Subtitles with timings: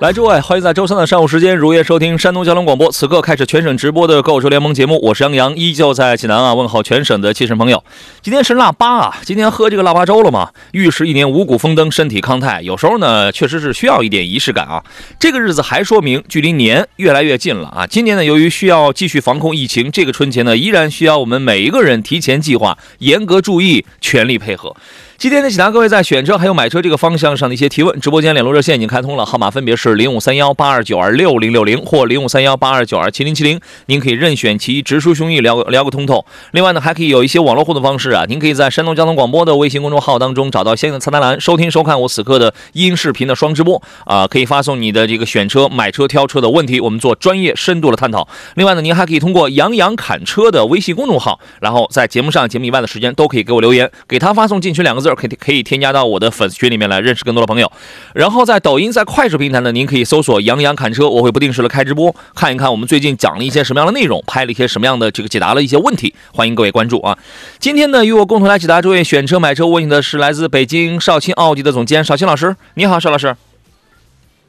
[0.00, 2.90] 来，诸位，欢迎在周三的上午时间如约收听山东交通广播。
[2.90, 7.84] 此刻开始全省直播的购车联盟节目，我是杨洋，依旧在济南啊，问候全省的汽车朋友。
[8.22, 10.52] 今天是腊八啊，今天喝这个腊八粥了吗？
[10.72, 12.62] 预示一年五谷丰登，身体康泰。
[12.62, 14.82] 有时候呢，确实是需要一点仪式感啊。
[15.18, 17.86] 这个日子还说明距离年越来越近了啊。
[17.86, 24.74] 今年呢，由于需要继续防控疫情，这个春节呢，依然需要我们每一个人提前计划，严格注意，全力配合。
[25.20, 28.00] 今天呢，请答各位在选车还有买车这个方向上的一些提问。
[28.00, 33.60] 直播间联络热线已经开通了，号码分别是零五三幺八二九二六零六零或零五三幺八二九二七零七零。
[33.84, 36.24] 您可以任选其一，直抒胸臆，聊聊个通透。
[36.52, 48.26] 另外呢，还可以有一些网络互动方式啊，您可以在山东交通广播的微信公众号当中找到相应的菜单栏，收听收看我此刻的音视频的双直播啊，可以发送你的这个选车、买车、挑车的问题，我们做专业深度的探讨。
[48.54, 55.90] 另外呢，您还可以通过杨洋侃车的微信公众号，然后在节目上、节目以外的时间都可以给我留言，给他发送进群两个字，可以可以添加。
[55.90, 57.72] 到我的粉丝群里面来认识更多的朋友，
[58.14, 67.18] 然后在抖音、在快手平台呢，您可以搜索“杨洋侃车”，我会不定时的开直播，看一看我们最近讲了一些什么样的内容，拍了一些什么样的这个解答了一些问题，欢迎各位关注啊！
[67.58, 73.34] 今天呢，与我共同来解答这位选车买车问题的是来自北京少卿奥迪的总监少卿老师，你好，邵老师。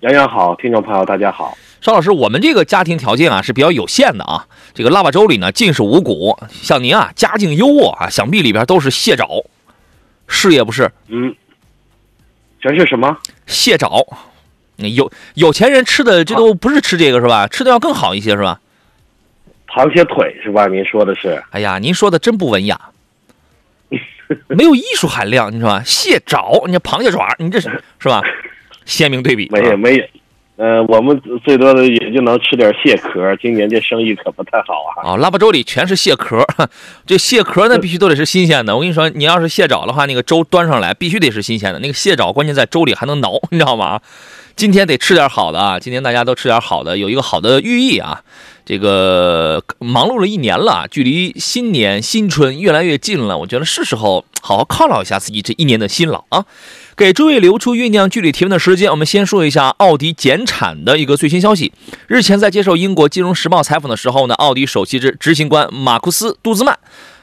[0.02, 9.28] 杨洋好，听众朋友大家好，邵老师，我们这个家庭条件啊是比较有限的啊，这个腊八粥里呢尽是五谷，像您啊家境优渥啊，想必里边都是蟹爪。
[10.34, 11.36] 是也不是，嗯，
[12.62, 13.16] 全是什么
[13.46, 14.04] 蟹爪？
[14.78, 17.46] 有有钱人吃的这都不是吃这个是吧？
[17.48, 18.60] 吃的要更好一些是吧？
[19.68, 20.66] 螃蟹腿是吧？
[20.68, 21.44] 您说的是？
[21.52, 22.80] 哎呀，您说的真不文雅，
[24.50, 25.84] 没有艺术含量，你说吧？
[25.86, 28.24] 蟹爪，你螃蟹爪，你这是是吧？
[28.86, 29.48] 鲜明对比。
[29.52, 30.06] 没有没有。
[30.62, 35.10] 呃，我们最多的也就能吃点蟹壳，今年这生意可不太好啊。
[35.10, 36.46] 哦，腊八粥里全是蟹壳，
[37.08, 38.76] 这蟹壳呢必须都得是新鲜的。
[38.76, 41.80] 我跟你说，你要是蟹爪的话，那个粥端上来必须得是新鲜的。
[41.80, 44.02] 那个蟹爪关键在粥里还能挠，你知道吗？
[44.56, 45.80] 今天得吃点好的啊！
[45.80, 48.22] 今天大家都吃点好的，有一个好的寓意啊。
[48.64, 56.46] 这个忙碌了一年了，距离新年新春越来越近了，我觉得是时候好好犒劳一下自己这一年的辛劳啊。
[57.02, 61.74] 给诸位留出酝酿具体提问的时间，我们先说一下奥迪减产的一个最新消息。
[62.06, 66.78] 日前在接受英国金融时报采访的时候呢，奥迪首席执执行官马库斯·杜兹曼，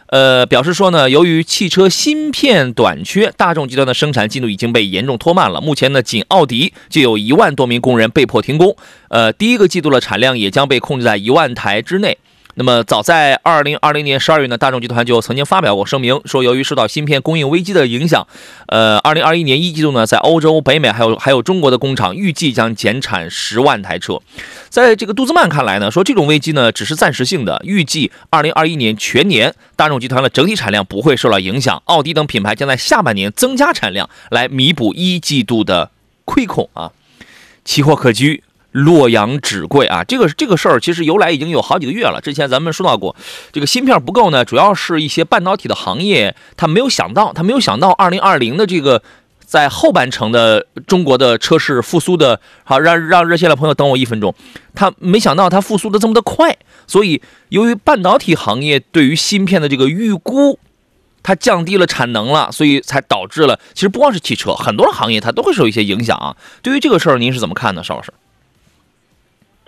[0.08, 5.60] 呃，表示说呢，由于汽车芯片短缺，大众集团的生产进度已经被严重拖慢了。
[5.60, 8.74] 目前呢，仅奥迪就有一万多名工人被迫停工，
[9.10, 12.18] 呃，第一个季度的产量也将被控制在一万台之内。
[12.60, 18.26] 那么，早在二零二零年十二月呢，大众集团就曾经发表过声明，说由于受到芯片供应危机的影响，
[18.66, 24.20] 呃，二零二一年一季度呢，在欧洲、北美还有还有中国的工厂预计将减产十万台车。
[24.68, 35.92] 在这个杜兹曼看来呢，说这种危机呢只是暂时性的，预计二零二一年全年大众集团的整体产量不会受到影响，奥迪等品牌将在下半年增加产量来弥补一季度的
[36.24, 36.90] 亏空啊，
[37.64, 38.42] 奇货可居。
[38.78, 42.20] 洛阳纸贵啊，这个这个事儿其实由来已经有好几个月了。
[42.22, 43.16] 之前咱们说到过，
[43.52, 49.02] 这个芯片不够呢，主要是一些半导体的行业，他没有想到，他没有想到二零二零的这个
[49.44, 54.34] 在后半程的中国的车市复苏的，好让让热线的朋友等我一分钟，
[54.74, 56.56] 他没想到他复苏的这么的快，
[56.86, 60.58] 所以由于半导体行业对于芯片的这个预估，
[61.22, 66.36] 它降低了产能了，所以才导致了，其实不光是汽车，很多行业它都会受一些影响啊。
[66.62, 68.12] 对于这个事儿，您是怎么看的，邵老师？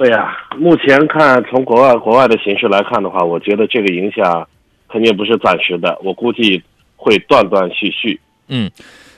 [0.00, 4.48] 对呀，目前看从国外国外的形势来看的话，我觉得这个影响
[4.88, 6.62] 肯定不是暂时的，我估计
[6.96, 8.18] 会断断续续。
[8.48, 8.70] 嗯，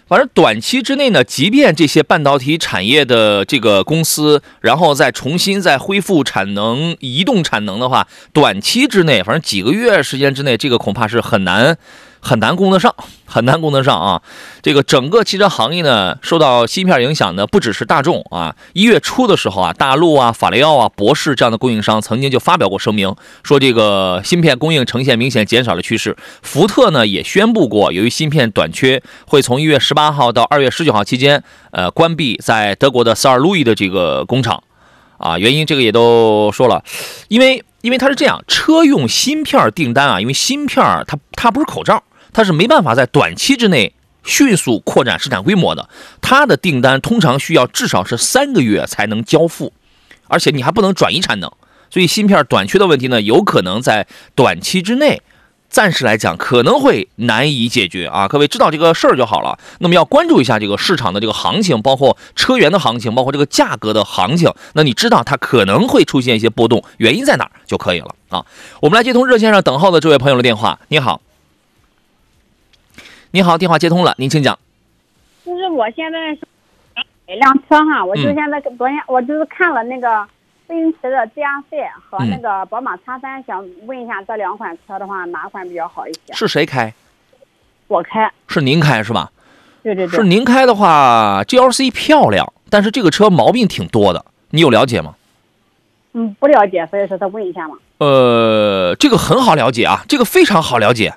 [0.08, 11.78] 反正短期之内呢，即便这些半导体产业的这个公司，然后再重新再恢复产能、移动产能的话，短期之内，反正几个月时间之内，这个恐怕是很难。
[12.24, 12.94] 很难供得上，
[13.26, 14.22] 很难供得上啊！
[14.62, 18.54] 这个整个汽车行业呢，受到芯片影响的不只是大众啊。
[18.74, 26.16] 一月初的时候啊，大陆啊、法雷奥啊、博世这样的供应商曾经就发表过声明，说这个芯片供应呈现明显减少的趋势。
[26.42, 31.42] 福特呢也宣布过，由于芯片短缺，会从一月十八号到二月十九号期间，
[31.72, 34.62] 呃，关闭在德国的萨尔路易的这个工厂。
[35.18, 36.82] 啊，原因这个也都说了，
[37.28, 42.02] 因为因为它是这样，车用芯片订单啊，因为芯片它它不是口罩，
[42.32, 43.94] 它是没办法在短期之内
[44.24, 45.88] 迅速扩展市场规模的。
[46.20, 49.72] 它的订单通常需要至少是三个月才能交付，
[50.28, 51.50] 而且你还不能转移产能，
[51.90, 55.22] 所以芯片短缺的问题呢，有可能在短期之内。
[55.68, 59.58] 暂时来讲可能会难以解决啊，各位知道这个事儿就好了。
[59.78, 64.52] 那么要关注一下这个市场的这个行情，包括车源的行情，包括这个价格的行情。
[64.74, 68.44] 那你知道它可能会出现一些波动，原因在哪儿就可以了啊。
[68.82, 70.78] 我们来接通热线上等候的这位朋友的电话。
[70.88, 71.22] 你好，
[73.34, 74.58] 你好，电话接通了，您请讲。
[75.44, 76.40] 就是我现在是
[77.26, 80.26] 买辆车哈，我就现在昨天我就是看了那个。
[80.64, 86.32] 奔驰的 GRC 和那个宝马 X3，想问一下这两款车的话，哪款比较好一些？
[86.32, 86.94] 是谁开？
[87.88, 88.32] 我开。
[88.48, 89.30] 是您开是吧？
[89.82, 90.16] 对对对。
[90.16, 95.14] 是您开的话，GLC 漂亮，但是这个车毛病挺多的，你有了解吗？
[96.14, 97.76] 嗯，不了解，所以说再问一下嘛。
[97.98, 101.16] 呃，这个很好了解啊，这个非常好了解。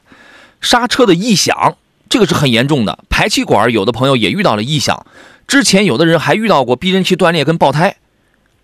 [0.60, 1.78] 刹车的异响，
[2.10, 3.00] 这个是很严重的。
[3.10, 5.06] 排气管有的朋友也遇到了异响，
[5.48, 7.98] 之前有的人还遇到过避震器断裂跟爆胎。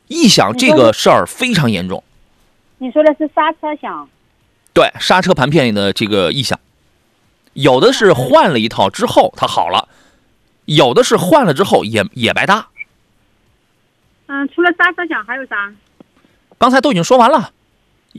[0.08, 2.04] 异响这个事儿非常严重。
[2.80, 4.10] 你说的是刹车响？
[4.74, 6.60] 对，刹车盘片里的这个异响，
[7.54, 9.88] 有的是换了一套之后它好了，
[10.66, 12.68] 有的是换了之后也也白搭。
[14.28, 15.74] 嗯，除了刹车响还有啥？
[16.58, 17.52] 刚才都已经说完了。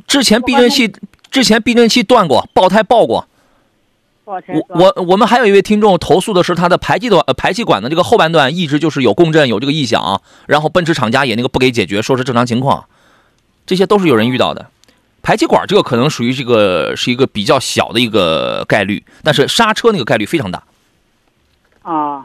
[0.07, 0.93] 之前避震器
[1.31, 3.29] 之前避震器断过，爆胎爆过。
[4.25, 12.85] 我我我们还有一位听众投诉的是他的排气管呃排气管的这个后半段一直就是有共振有这个异响，然后奔驰厂家也那个不给解决，说是正常情况，
[13.67, 14.69] 这些都是有人遇到的。
[15.23, 20.63] 排气管这个可能属于这个是一个比较小的一个概率，但是刹车那个概率非常大。
[21.83, 22.25] 哦，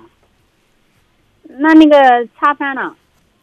[1.59, 2.93] 那那个叉三呢？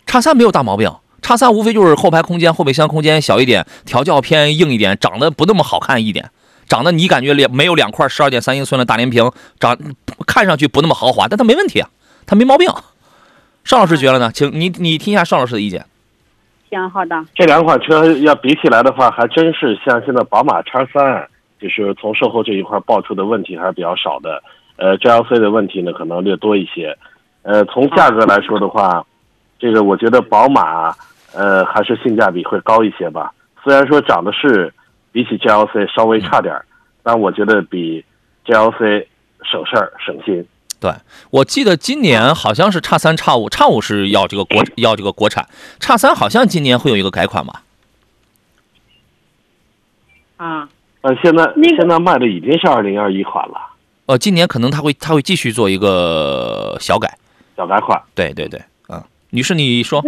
[0.06, 0.92] 叉三没有大毛病，
[1.22, 6.30] 叉三无非就是后排空间后备箱空间小一点，调教偏硬一点，长得不那么好看一点。
[6.68, 9.30] 长得你感觉两没有两块十二点三英寸的大连屏，
[9.60, 9.76] 长
[10.26, 11.88] 看上去不那么豪华，但它没问题啊，
[12.26, 12.68] 它没毛病。
[13.64, 14.30] 邵老师觉得呢？
[14.32, 15.84] 请你你听一下邵老师的意见。
[16.70, 17.24] 行，好的。
[17.34, 21.28] 这两款车要比起来的话，还真是像现在宝马叉三，
[21.60, 24.42] 就是从售后这一块爆出的问题还是比较少的。
[24.76, 26.96] 呃，GLC 的问题呢可能略多一些。
[27.42, 29.04] 呃，从价格来说的话，
[29.58, 30.94] 这个我觉得宝马
[31.32, 33.32] 呃还是性价比会高一些吧。
[33.62, 34.72] 虽然说涨的是。
[35.14, 36.66] 比起 GLC 稍微差点儿，
[37.04, 38.04] 但我觉得比
[38.44, 39.06] GLC
[39.44, 40.44] 省事儿省心。
[40.80, 40.92] 对，
[41.30, 47.62] 我记得今年好像是叉三、叉五，叉五是要这个国 要这个国产，叉三好像今年会有一个改款吧？
[50.36, 50.68] 啊，
[51.02, 51.44] 呃，现在
[51.78, 53.54] 现在卖的已经是二零二一款了。
[54.06, 57.16] 呃，今年可能他会他会继续做一个小改，
[57.56, 58.02] 小改款。
[58.16, 59.00] 对对对，嗯，
[59.30, 60.02] 女士你说。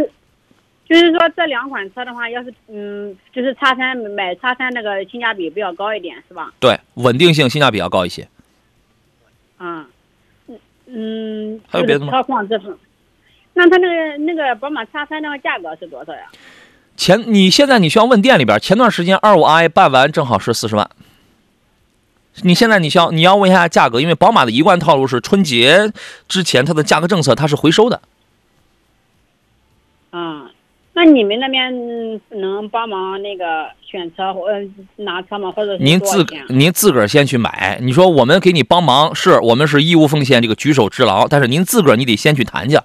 [0.88, 6.52] 就是说这两款车的话，要是嗯，就是叉三买叉三那个性价比比较高一点，是吧？
[6.60, 8.28] 对，稳定性性价比要高一些。
[9.58, 9.84] 嗯，
[10.46, 11.60] 嗯嗯。
[11.68, 12.12] 还有别的吗？
[12.12, 12.76] 车况这份。
[13.54, 16.20] 那他那个那个宝马叉三那个价格是多少呀？
[16.96, 20.88] 前你现在你需要问店里边，前段时间二五 i 办完正好是四十万。
[22.42, 25.90] 你现在你需要你要问一下价格，因为宝马的一贯套路是春节
[26.28, 28.00] 之前它的价格政策它是回收的。
[30.12, 30.45] 嗯。
[30.96, 34.46] 那你们那边能帮忙那个选车或
[34.96, 35.52] 拿车吗？
[35.52, 37.78] 或者您自您自个儿先去买。
[37.82, 41.28] 你说我们给你帮忙，是我们是义务奉献，这个举手之劳。
[41.28, 42.78] 但是您自个儿你得先去谈去。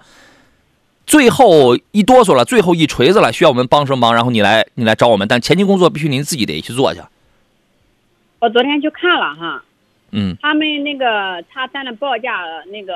[1.06, 4.14] 最后一哆嗦了，最后一锤子了，需要我们帮什么忙？
[4.14, 5.26] 然后你来你来找我们。
[5.26, 7.00] 但前期工作必须您自己得去做去。
[8.40, 9.64] 我昨天去看了哈，
[10.12, 12.94] 嗯，他们那个叉三的报价，那个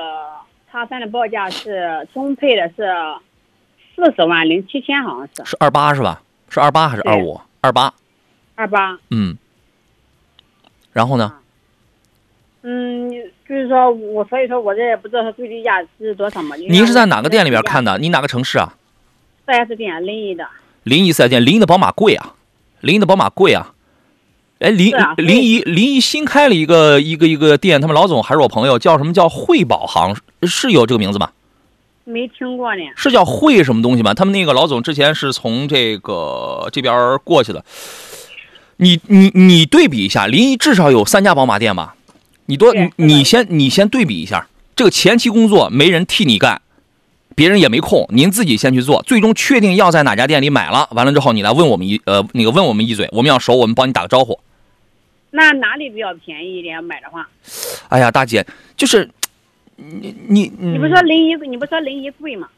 [0.70, 2.84] 叉三的报价是中配的是。
[3.96, 6.20] 四十万零七千，好像是是二八是吧？
[6.50, 7.40] 是二八还是二五？
[7.62, 7.92] 二八，
[8.54, 8.98] 二八。
[9.10, 9.36] 嗯，
[10.92, 11.32] 然后呢？
[12.62, 13.10] 嗯，
[13.48, 16.54] 就是说我，所以说我这也不知道它最低价是多少嘛。
[16.56, 17.96] 您是在哪个店里边看的？
[17.98, 18.74] 你哪个城市啊？
[19.46, 20.46] 四 S 店，临沂的。
[20.82, 22.34] 临沂四 S 店，临沂的宝马贵啊，
[22.80, 23.72] 临沂的宝马贵啊。
[24.58, 30.16] 哎，临临沂临沂新开了一个一个一个店，他们老总还是我朋友，叫什么叫汇宝行？
[30.42, 31.30] 是有这个名字吗？
[32.08, 34.14] 没听过呢，是叫汇什么东西吗？
[34.14, 37.64] 他们那个老总之前是从这个这边过去的。
[38.76, 41.96] 你你你对比一下，临沂至少有三家宝马店吧？
[42.46, 44.46] 你多你你先你先对比一下，
[44.76, 46.62] 这个前期工作没人替你干，
[47.34, 49.02] 别人也没空，您自己先去做。
[49.02, 54.38] 最终确定要在哪家店里买了，完了之后你来问我们一呃那个问我们一嘴，我们要熟，我们帮你打个招呼。
[55.32, 57.28] 那哪里比较便宜一点买的话？
[57.88, 58.46] 哎呀，大姐，
[58.76, 59.10] 就是。
[59.76, 62.48] 你你你不说临沂，你不说临沂贵吗？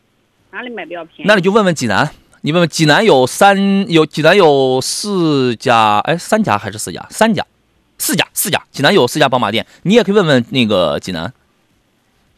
[0.51, 1.29] 哪里买比较便宜？
[1.29, 2.09] 那你就问问济南，
[2.41, 7.07] 你问问济南有三有济南有四家，哎，三家还是四家？
[7.11, 7.45] 三家，
[7.99, 8.63] 四家，四家。
[8.71, 11.33] 济南有四家宝马店，你也可以问问那个济南。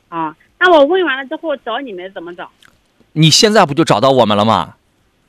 [0.09, 2.51] 啊，那我问完了之后找你们怎么找？
[3.13, 4.75] 你现在不就找到我们了吗？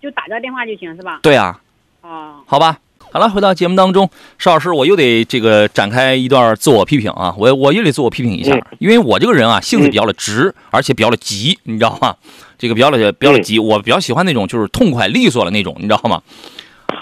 [0.02, 1.20] 就打个电话就行是吧？
[1.22, 1.62] 对啊，
[2.02, 2.80] 哦，好吧。
[3.14, 12.16] 好了，回到节目当中，邵老师，我又得这个展开一段自我批评啊，我我又得自我批评一下，因为我这个人啊，性子比较的直，而且比较的急，你知道吗？
[12.58, 16.22] 这个比较的比较的急，我比较喜欢那种就是痛快利索的那种，你知道吗？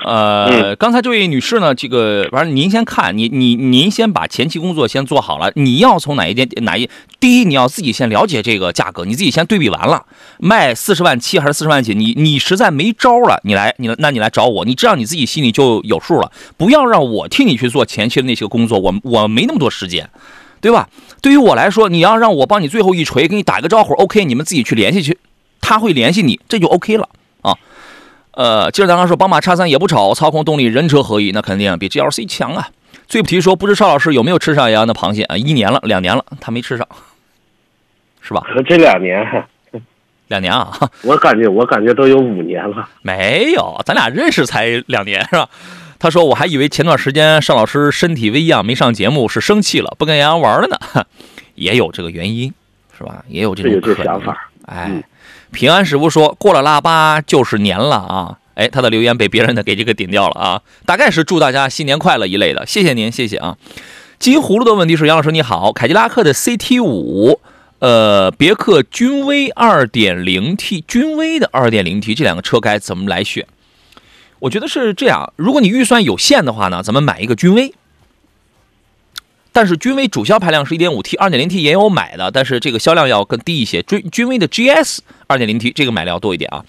[0.06, 5.51] 呃，刚才这位女士呢，这个反正您先看，你你您先把前期工作先做好了。
[5.56, 6.89] 你要从哪一点哪一？
[7.20, 10.06] 第一，你要自己先了解这个价格，你自己先对比完了，
[10.39, 11.94] 卖 四十万七还是四十万几？
[11.94, 16.32] 你你实在没招了，你来你那你来找我，你这样你自己心里就有数了。
[16.56, 20.10] 不要让我替你去做前期的那些工作，我我没那么多时间，
[20.62, 20.88] 对吧？
[21.22, 25.18] 对于我来说，你要让我帮你最后一锤，给你打个招呼，OK，你们自己去联系去，
[25.60, 27.10] 他会联系你，这就 OK 了
[27.41, 27.58] 啊。
[28.39, 32.69] 呃，接着咱刚说，宝马叉三也不丑，操控动力人车合一，那肯定比 GLC 强啊。
[33.05, 35.36] 最不提说，不知邵老师有没有吃上杨洋的螃蟹啊？
[35.36, 36.88] 一年了，两年了，他没吃上，
[38.22, 38.41] 是吧？
[38.65, 39.27] 这两年，
[40.29, 40.72] 两年啊？
[41.03, 42.88] 我感觉我感觉都有五年了。
[43.01, 45.50] 没有，咱俩认识才两年是吧？
[46.00, 51.05] 他说我还以为前段时间邵老师身体微恙没上节目是生气了，不跟杨洋玩了呢。
[51.55, 52.53] 也有这个原因，
[52.98, 53.22] 是吧？
[53.27, 53.96] 也有这种。
[54.01, 55.03] 想法，哎。
[55.51, 58.38] 平安师傅说过了腊八就是年了啊！
[58.56, 60.62] 哎，他的留言被别人的给这个顶掉了啊！
[60.86, 63.58] 大概是祝大家新年快乐一类的，谢谢您，谢谢啊！
[64.20, 67.39] 金葫芦的问题是杨老师你好，凯迪拉克的 CT 五，
[67.79, 73.48] 呃，别克君威 2.0T，君威的 2.0T 这两个车该怎么来选？
[74.39, 77.74] 我觉得是这样，如果你预算有限的话呢，咱们买一个君威。
[79.60, 83.84] 但是君威主销排量是 1.5T，2.0T 也有买的，但是这个销量要更低一些。
[83.84, 86.63] 君君威的 GS 2.0T 这个买的要多一点啊。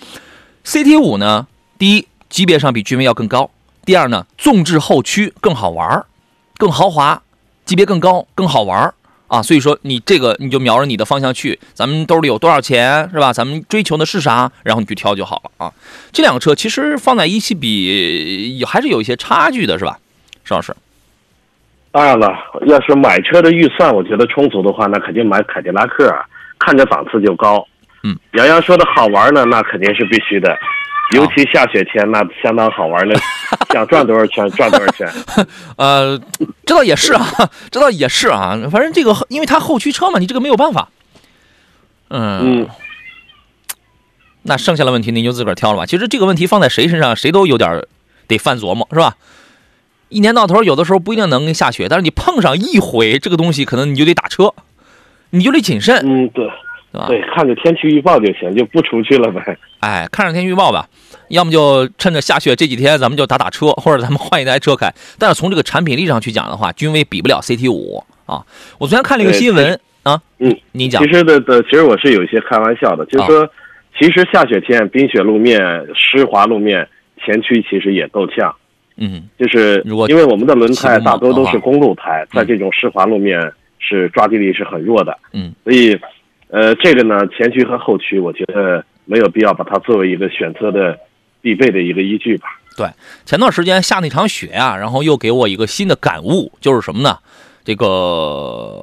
[0.64, 1.46] CT5 呢，
[1.78, 3.48] 第一级别上比君威要更高，
[3.84, 6.04] 第二呢，纵置后驱更好玩
[6.58, 7.22] 更豪华，
[7.64, 8.92] 级别更高，更好玩
[9.28, 9.40] 啊。
[9.40, 13.32] 所以说你这个你就瞄着你的方向去，咱们兜里有多少钱是吧？
[13.32, 15.72] 咱们追求的是啥，然后你去挑就好了啊。
[16.10, 20.00] 这两个车其实放在一起比，还是有一些差距的，是吧，
[20.44, 20.74] 邵老师？
[21.92, 22.32] 当然了，
[22.66, 26.14] 要是买车的预算我觉得充足的话，那肯定买凯迪拉克，
[26.58, 27.66] 看着档次就高。
[28.02, 30.56] 嗯，洋洋说的好玩呢，那肯定是必须的，
[31.16, 33.14] 尤其下雪天那相当好玩呢，
[33.74, 35.08] 想转多少圈转 多少圈。
[35.76, 36.16] 呃，
[36.64, 37.26] 这倒也是啊，
[37.70, 40.88] 这倒也是啊，反正这个因为它后驱车嘛，你这个没有办法。
[42.08, 42.68] 嗯，
[44.42, 45.86] 那剩下的问题您就自个儿挑了吧。
[45.86, 47.84] 其实这个问题放在谁身上，谁都有点
[48.28, 49.16] 得犯琢磨，是吧？
[50.10, 54.52] 一年到头，有的时候不一定能下雪，但是你碰上一回这个东西，可能你就得打车，
[55.30, 55.96] 你就得谨慎。
[56.04, 56.44] 嗯，对，
[56.92, 57.06] 对吧？
[57.06, 59.56] 对，看着天气预报就行，就不出去了呗。
[59.78, 60.88] 哎，看着天气预报吧，
[61.28, 64.92] 要么就趁着下雪这几天，咱们就打打车，或者咱们换一台车开。
[65.16, 68.44] 但是从这个产品力上去讲的话，君威比不了 CT 五啊。
[68.78, 71.00] 我昨天看了一个新闻啊，嗯，你讲。
[71.02, 73.48] 其实的的，其实我是有一些开玩笑的，就是说，
[73.96, 75.60] 其实下雪天、冰雪路面、
[75.94, 76.88] 湿滑路面，
[77.24, 78.52] 前驱其实也够呛。
[79.00, 83.40] 嗯，就是因为我们的轮胎大多都是公路胎，在这种湿滑路面
[83.78, 85.18] 是抓地力是很弱的。
[85.32, 85.98] 嗯，所以，
[86.48, 90.98] 呃，这个呢，前驱和后驱，我觉得没有必要把它作为一个选车的
[91.40, 92.48] 必备的一个依据吧。
[92.76, 92.86] 对，
[93.24, 97.18] 前段时间下那场雪啊，然后又给我一个新的感悟，就是什么呢？
[97.62, 98.82] 这个，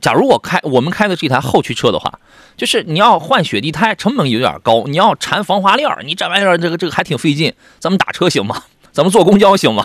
[0.00, 2.18] 假如我开我们开的是一台后驱车的话，
[2.56, 7.52] 就是你要换雪地胎，成本有点高，你要缠防滑链你这玩意儿这个这个还挺费劲。
[7.78, 8.62] 咱们打车行吗？
[8.94, 9.84] 咱们坐公交行吗？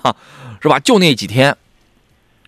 [0.62, 0.80] 是吧？
[0.80, 1.58] 就那几天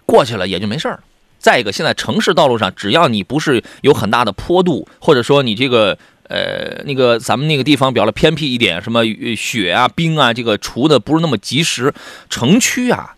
[0.06, 1.01] 过去了也就没事儿。
[1.39, 5.98] 再一个，现在城市道路上，只要你不是有很大的坡度，或者说你这个
[6.30, 9.01] 呃那个咱们那个地方比较偏僻一点，什么
[9.36, 11.91] 雪啊冰啊，这个除的不是那么及时，
[12.30, 13.15] 城区啊，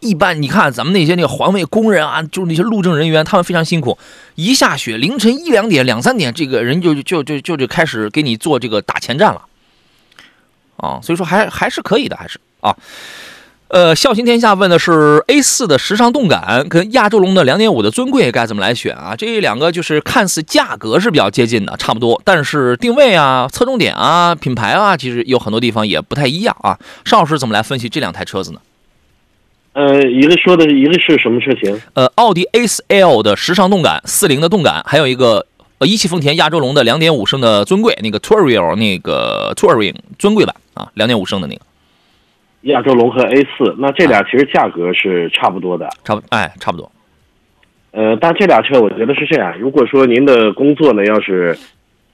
[0.00, 3.98] 一般你看咱们那些那个环卫工人啊，就是那些路政人员，他们非常辛苦。
[4.36, 9.42] 一下雪，凌晨一两点、两三点，这个人就就就就就开始给你做这个打前站了
[10.78, 11.00] 啊。
[11.02, 12.40] 所以说还还是可以的，还是。
[12.60, 12.76] 啊，
[13.68, 19.14] 呃，孝心天下问的是 A 四的时尚动感跟亚洲龙的两点五的尊贵该怎么来选啊？
[19.14, 26.78] 这两个就是看似价格是比较接近的，差不多，但是定位啊、侧重点啊、品牌啊，其实有很多地方也不太一样啊。
[27.04, 28.60] 邵老师怎么来分析这两台车子呢？
[29.74, 31.80] 呃，一个说的一个是什么车型？
[31.92, 35.46] 呃，奥迪 A 四 L 的时尚动感，四零的动感，还有一个
[35.78, 41.60] 呃一汽丰田亚洲龙的两点五升的尊贵，那个 Touring 那个 Touring 尊贵版啊，两点五升的那个。
[42.68, 46.90] 亚洲龙和 A 四，那这俩其实价格是差不多的，差不哎，差不多。
[47.90, 51.56] 呃，但这俩车我觉得是这样，如果说您的工作呢，要是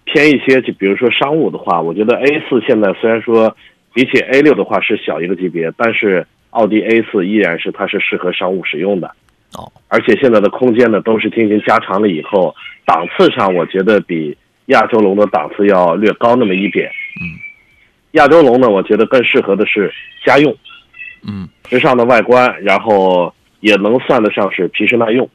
[0.04, 3.54] 偏一些，就比如说商务的话，我觉得 A 四现在虽然说
[3.92, 9.08] 比起 A 六的话是小一个级别，但是奥迪 A 四依然是它是适合商务使用的。
[9.56, 16.90] 哦，而且现在的空间呢都是进行加长了以后，档次上我觉得比亚洲龙的档次要略高那么一点。
[17.20, 17.26] 嗯，
[18.14, 19.92] 亚洲龙呢，我觉得更适合的是
[20.24, 20.54] 家用，
[21.22, 25.28] 嗯时尚的外观，然后也能算得上是皮实耐用，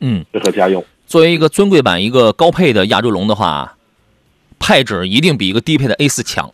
[0.00, 0.84] 嗯，适合家用。
[1.06, 3.76] 作为一个尊贵版、一个高配的亚洲龙的话，
[4.58, 6.52] 配置一定比一个低配的 A 四强，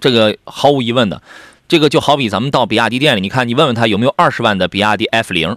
[0.00, 1.22] 这个毫无疑问的。
[1.66, 5.56] 这个就好比咱们到比亚迪店里，你看你问问他有没有二十万的比亚迪 F 零，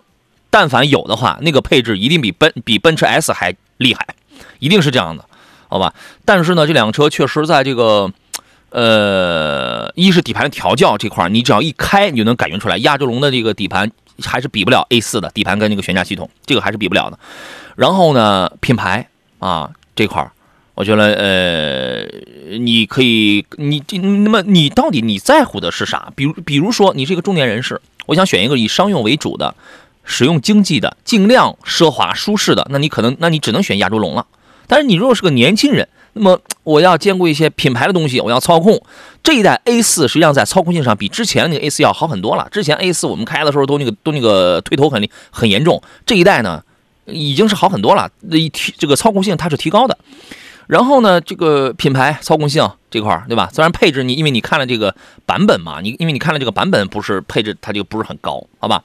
[0.49, 4.07] 但凡有的话，那个配置一定比奔比奔驰 S 还厉害，
[4.59, 5.25] 一定是这样的，
[5.67, 5.93] 好吧？
[6.23, 8.11] 但是呢，这两个车确实在这个，
[8.77, 13.91] 呃，一是底盘调教这块儿，你只要一开，你就能感觉出来，亚洲龙的这个底盘
[14.23, 17.17] 还是比不了 A 四的底盘跟那个悬架系统，这个还是比不了的。
[17.75, 19.07] 然后呢，品牌
[19.39, 20.31] 啊这块儿，
[20.75, 26.13] 我觉得呃，你可以，你这那么你到底你在乎的是啥？
[26.15, 29.55] 比如比如说你是一个中年人士，我想选一个以商用为主的、
[30.03, 34.27] 使用经济的、尽量奢华舒适的，那你可能那你只能选亚洲龙了。
[34.67, 38.81] 但是你如果是个年轻人，那么我要兼顾一些品牌的东西，我要操控。
[39.23, 42.47] 这一代 A 四实际上在操控性上比之前那个 A 四要好很多了。
[42.51, 46.63] 之前 A 四我们开的时候都那个都那个推头很很严重，这一代呢
[47.05, 49.97] 已经是好很多了，一提这个操控性它是提高的。
[50.67, 53.49] 然后呢，这个品牌操控性这块儿，对吧？
[53.53, 54.93] 虽然配置你因为你看了这个
[55.25, 58.83] 版本嘛，你因为你看了这个版本不是配置它就不是很高，好吧？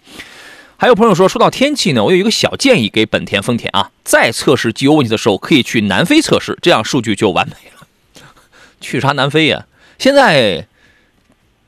[0.82, 7.86] 还有朋友说，说到天气呢，我有一个小建议给本田、丰田啊，在测试机油问题的时候，可以去南非测试，这样数据就完美了。
[8.82, 9.64] 去啥南非呀？
[10.00, 10.66] 现在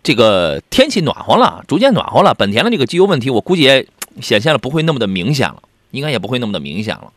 [0.02, 3.86] 这个天气暖和了，逐渐暖和了，本田的这个机油问题，我估计也
[4.20, 7.12] 显现了不会那么的明显了，应该也不会那么的明显了。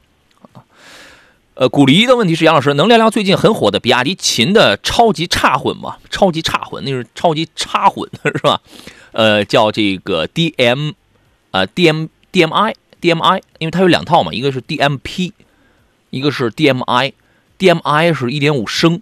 [1.55, 5.97] 呃，古离的问题是杨老师能聊聊最近很火的比亚迪秦的超级插混吗？
[6.11, 8.61] 超级插混那是超级插混是吧？
[9.13, 10.93] 呃，叫这个 DM。
[11.57, 12.05] 呃，D.M.
[12.31, 12.75] D.M.I.
[13.01, 13.41] D.M.I.
[13.59, 15.33] 因为它有两套嘛，一个是 D.M.P.，
[16.11, 17.13] 一个是 D.M.I.
[17.57, 18.13] D.M.I.
[18.13, 19.01] 是一点五升，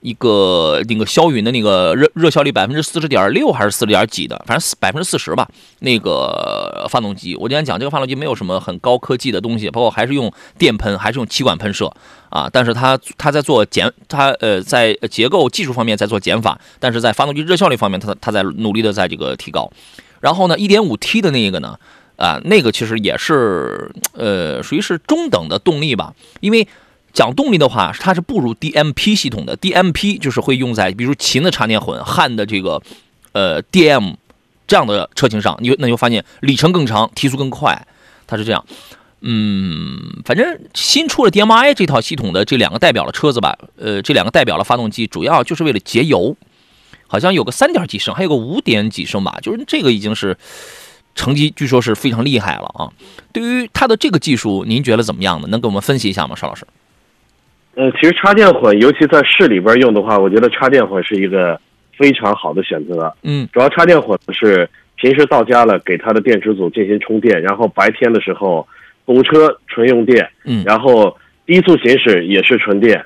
[0.00, 5.48] 一个那个霄云的那个热热效率百分之四十点六还是四十点几的，反正百分之四十吧。
[5.80, 11.92] 那个发动机，我今天讲这个发动机没有什么很高科技的东西，包括还是用电喷，还是用气管喷射
[12.30, 12.48] 啊。
[12.52, 19.70] 但是它它在做减，它呃在结构技术方面在做减法，但是在发动机热效率方面，它它在努力的在这个提高。
[20.24, 21.78] 然后呢，1.5T 的那个呢，
[22.16, 26.14] 啊，那个其实也是，呃，属于是中等的动力吧。
[26.40, 26.66] 因为
[27.12, 32.80] 讲动力的话，它是不如 DMP 系统的，DMP 就是会用在比如秦的插电混、汉的这个，
[33.32, 34.14] 呃，DM
[34.66, 37.86] 这样的车型上，你那就发现里程更长，提速更快，
[38.26, 38.64] 它是这样。
[39.20, 46.34] 嗯，反正新出了 DMI 这套系统的这两个代表了车子吧，呃，这两个代表了发动机，主要就是为了节油。
[47.14, 50.36] 好像有个三点几升，还有个五点几升吧，就是这个已经是
[51.14, 52.90] 成绩，据说是非常厉害了啊。
[53.32, 55.46] 对于它的这个技术，您觉得怎么样呢？
[55.48, 56.66] 能给我们分析一下吗，邵老师？
[57.76, 61.60] 呃，其实插电混，尤其在市里边用的话，我觉得插电混是一个
[61.96, 63.14] 非常好的选择。
[63.22, 68.66] 嗯，主要插电混是平时到家了给它的电池组进行充电，然后白天的时候
[69.04, 73.04] 公车纯用电，嗯，然后低速行驶也是纯电。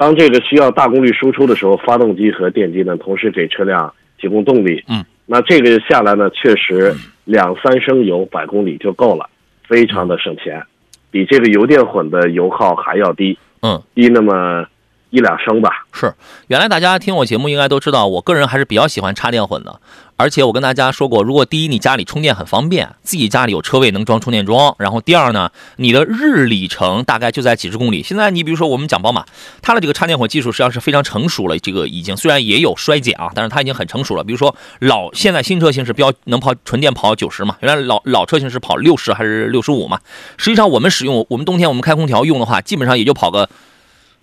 [0.00, 4.82] 当这个需要大功率输出的时候，发动机和电机呢同时给车辆提供动力。
[4.88, 6.94] 嗯，那这个下来呢，确实
[7.26, 9.28] 两三升油百公里就够了，
[9.68, 10.64] 非常的省钱，
[11.10, 13.38] 比这个油电混的油耗还要低。
[13.60, 14.64] 嗯，低那么
[15.10, 15.86] 一两升吧。
[15.92, 16.14] 是，
[16.48, 19.80] 原来大家听我节目应该都知道，我个人还是比较喜欢插电混的。
[20.16, 28.02] 而且我跟大家说过，如果第一你家里充电很方便，自己家里有车位能装充电桩，然后第二呢，你的日里程大概就在几十公里。
[28.02, 29.24] 现在你比如说我们讲宝马，
[29.62, 34.22] 它的这个插电混技术实际上是非常成熟了，这个已经虽然也有衰减啊，但是它已经很成熟了。
[34.22, 39.98] 比如说老现在新车型是标能跑纯电跑九十嘛，原来老老车型是跑六十还是六十五嘛？
[40.36, 43.48] 实际上我们使用我们冬天我们开空调用的话，基本上也就跑个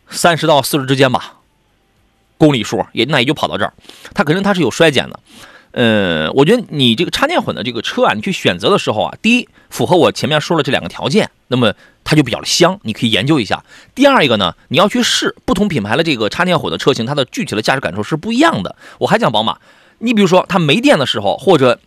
[0.10, 1.36] 三十到四十之间吧，
[2.38, 3.74] 公里数也那也就跑到这儿，
[4.14, 5.20] 它肯定它是有衰减的。
[5.72, 11.72] 呃，我觉得你这个插电混的这个车啊，你去选择的时候啊，第一符合我前面说了这两个条件，那么
[12.04, 13.64] 它就比较香，你可以研究一下。
[13.94, 18.76] 第二一个呢，你要去试不同品牌的这个插电混的车型，它的具体的驾驶感受是不一样的。
[18.98, 19.58] 我还讲宝马，
[20.00, 21.80] 你比如说它没电的时候，或者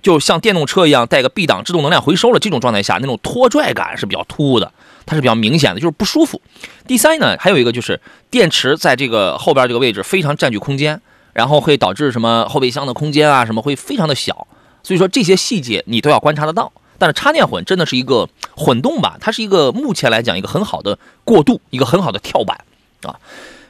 [0.00, 4.72] 就像电动车一样带个 B 档自动能量回收了这种状态下，那种拖拽感是比较突兀的，
[5.06, 6.42] 它是比较明显的，就是不舒服。
[6.86, 7.98] 第三呢，还有一个就是
[8.30, 11.00] 电池在这个后边这个位置非常占据空间。
[11.32, 14.46] 然后会导致什么后备箱的空间啊，什么会非常的小，
[14.82, 16.72] 所以说这些细节你都要观察得到。
[16.96, 22.64] 但是插电混真的是一个混动吧，它是一个目前来讲一个很好的过渡，一个很好的跳板
[23.02, 23.20] 啊。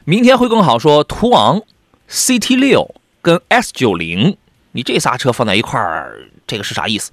[0.05, 1.61] 明天会更好说，途昂
[2.09, 4.37] CT 六跟 S 九零，
[4.71, 7.11] 你这仨车放在一块儿，这个是啥意思？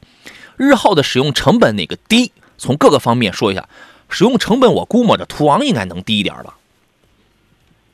[0.56, 2.30] 日后的使用成本哪个低？
[2.58, 3.68] 从各个方面说一下。
[4.08, 6.56] 使用成本我估摸着途昂应该能低一点吧。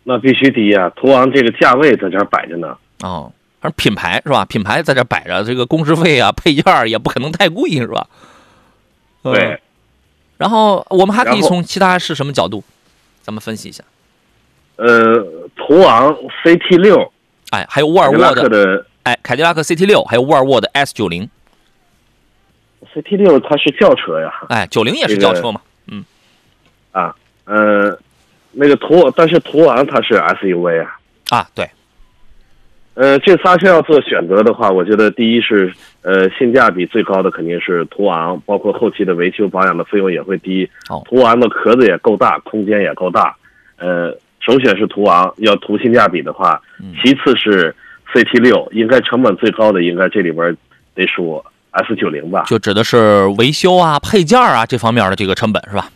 [0.04, 2.76] 那必须低呀，途昂这个价位在这儿摆着呢。
[3.00, 4.44] 哦，反正品牌是吧？
[4.44, 8.06] 品牌在这摆着，这个工时费啊、配件也不可能太贵是吧？
[9.22, 9.60] 对。
[10.38, 12.64] 然后我们还可以从其他是什么角度，
[13.20, 13.84] 咱们分析一下。
[14.76, 15.22] 呃，
[15.54, 17.12] 途昂 CT 六，
[17.50, 21.28] 哎，还有沃尔沃的，哎，凯迪拉克 CT 六，还有沃尔沃的 S 九零。
[22.94, 25.69] CT 六它是轿车呀，哎，九零也是轿车嘛，嗯，
[26.92, 27.96] 啊，呃，
[28.52, 30.98] 那个途，但是途昂它是 SUV 啊，
[31.30, 31.68] 啊，对，
[32.94, 35.72] 呃，这仨车要做选择的话，我觉得第一是，
[36.02, 40.68] 呃，性价比最高的肯定是途昂，包括后期的维修保养的费用也会低，
[41.04, 43.36] 途昂的壳子也够大，空间也够大，
[43.76, 46.60] 呃，首选是途昂，要图性价比的话，
[47.02, 47.74] 其次是
[48.12, 50.56] CT 六，应该成本最高的应该这里边
[50.94, 51.42] 得数。
[51.72, 55.88] S 九零吧，就指的是维修啊、配件啊这方面的这个成本是吧？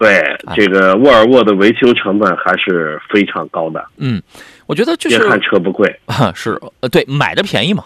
[0.00, 0.20] 对，
[0.56, 3.86] 这个沃尔沃的维修成本还是非常高的。
[3.98, 4.20] 嗯，
[4.66, 6.00] 我觉得就是别看车不贵，
[6.34, 7.84] 是呃对，买的便宜嘛，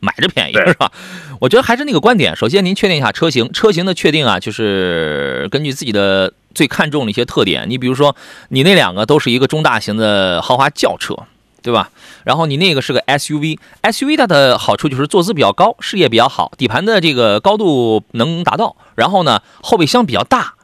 [0.00, 0.92] 买的便宜是吧？
[1.40, 7.68] 我觉得还是那个观点，首先您确定一下车型，车型的确定啊，就是根据自己的最看重的一些特点。
[7.70, 8.14] 你比如说，
[8.50, 11.16] 你那两个都是一个中大型的豪华轿车。
[11.62, 11.90] 对吧？
[12.24, 18.76] 然后你那个是个 SUV，SUV 它的好处就是坐姿比较高，视野比较好，底盘的这个高度能达到。
[18.94, 20.54] 然后呢，后备箱比较大，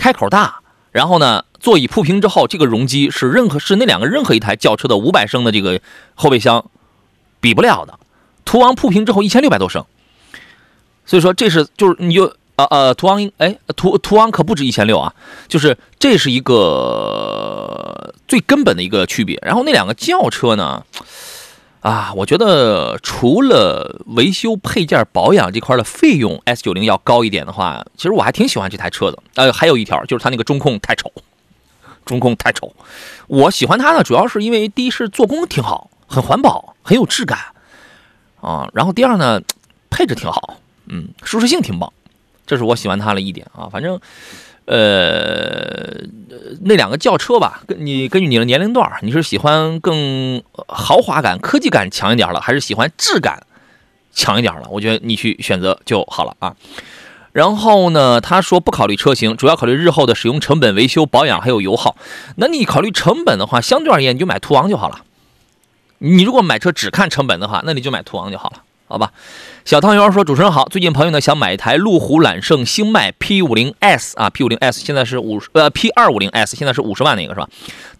[0.00, 0.60] 开口大。
[0.90, 5.80] 然后呢，座椅铺平之后，这个容积是任何是那两个任何一台轿车的五百升的这个
[6.14, 6.64] 后备箱
[7.40, 7.98] 比不了的。
[8.44, 9.84] 途昂铺平之后一千六百多升，
[11.04, 12.34] 所以说这是就是你就。
[12.56, 15.14] 呃呃，途昂，哎，途途昂可不止一千六啊，
[15.48, 19.38] 就是这是一个最根本的一个区别。
[19.40, 20.84] 然后那两个轿车呢，
[21.80, 29.18] 啊，我觉得除了维修配件保养这块的费用，S 九零要高一点的话，其实我还挺喜欢这台车的。
[29.34, 31.10] 呃，还有一条就是它那个中控太丑，
[32.04, 32.74] 中控太丑。
[33.28, 37.38] 我喜欢它呢，主要是因为第一是做工挺好，很环保，很有质感
[38.42, 38.68] 啊。
[38.74, 39.40] 然后第二呢，
[39.88, 41.90] 配置挺好，嗯，舒适性挺棒。
[42.46, 43.98] 这是我喜欢它的一点啊，反正，
[44.70, 46.00] 呃，
[46.60, 53.44] 那两个轿车吧，跟你根据你的年龄段，你是喜欢更豪华感、科技感强一点了，还是喜欢质感
[54.14, 54.68] 强一点了？
[54.70, 56.54] 我觉得你去选择就好了啊。
[57.32, 61.96] 然后呢，他说不考虑车型，主要考虑日后的使用成本、维修保养还有油耗。
[62.36, 65.00] 那你考虑成本的话，相对而言你就买途昂就好了。
[65.98, 68.62] 你如果买车只看成本的话，那你就买途昂就好了。
[68.90, 69.12] 好吧，
[69.64, 77.48] 小汤圆说：“主持人好，最近朋友呢想买一台路虎揽胜星脉 P 五零 S 啊，P 五零 S 现在是五十呃 P 二五零 S 现在是五十万那个是吧？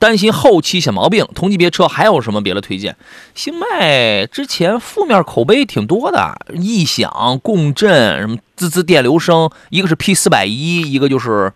[0.01, 2.97] 担心后期小毛病，同级别车还有什么别的推荐？
[3.37, 11.53] 星脉之前负面口碑挺多的，异响、共振什么滋滋电流声，一个是 P 四百一，一个就是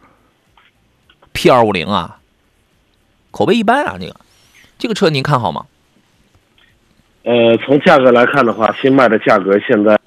[1.33, 2.19] P 二五零啊，
[3.33, 4.15] 口碑一般啊，这个
[4.79, 5.67] 这个车您看好吗？”
[7.25, 9.99] 呃，从价格来看的话，新迈的价格现在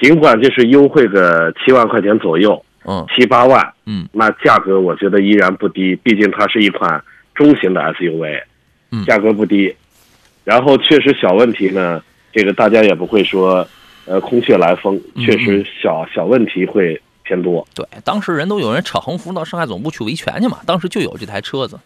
[0.00, 7.00] 尽管就是优惠个七万块钱左右，嗯，七八万，嗯，那价格我觉得依然不低，毕竟它是一款
[7.32, 8.42] 中型的 SUV，
[8.90, 9.72] 嗯，价格不低。
[10.42, 13.64] 然后确实小问题呢，这个大家也不会说，
[14.06, 17.64] 呃，空穴来风，确实小小问题会偏多。
[17.74, 21.78] 对，当时人都有人扯横幅到上海总部去维权去嘛，当时就有这台车子。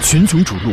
[0.00, 0.72] 群雄逐鹿。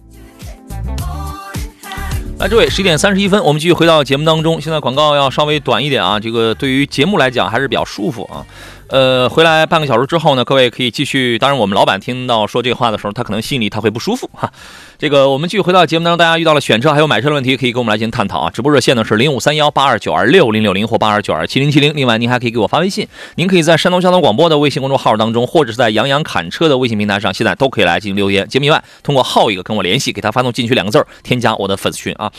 [2.41, 4.59] 来，这位，十一点三十一分，我们继续回到节目当中。
[4.59, 8.43] 现在广告要稍微短一点啊，这个对于节目来讲还是比较舒服啊。
[8.91, 11.39] 呃，回来半个小时之后呢，各位可以继续。
[11.39, 14.51] 当然，我们老板听到说这话的时候，他可能心里他会不舒服哈。
[14.99, 18.49] 这个我们继续回到节目当中，大家遇到了选车还有买车的问题，可以跟我们来进行探讨啊。
[18.49, 21.95] 直播热线呢是零五三幺八二九二六零六零或八二九二七零七零。
[21.95, 28.45] 另外，您还可以给我发微信，您可以在山东交通广播的微信公众号当中，或者是在杨洋侃车的微信平台上，现在都可以来进行留言。
[28.49, 32.29] 节目以外，通过号一个跟我联系，给他发送进去两个字儿，添加我的粉丝群啊。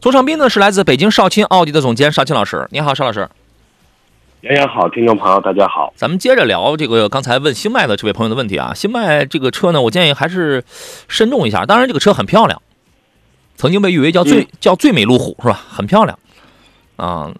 [0.00, 3.28] 左上宾呢是来自北京少卿奥迪的总监邵青老师，你好，邵老师。
[4.42, 5.92] 杨洋好，听众朋友大家好。
[5.96, 8.72] 咱们接着聊这个刚才问新迈的这位朋友的问题啊。
[8.72, 10.62] 新迈这个车呢，我建议还是
[11.08, 11.66] 慎重一下。
[11.66, 12.62] 当然，这个车很漂亮，
[13.56, 15.60] 曾经被誉为叫最、叫最美路虎是吧？
[15.68, 16.16] 很漂亮
[16.94, 17.32] 啊。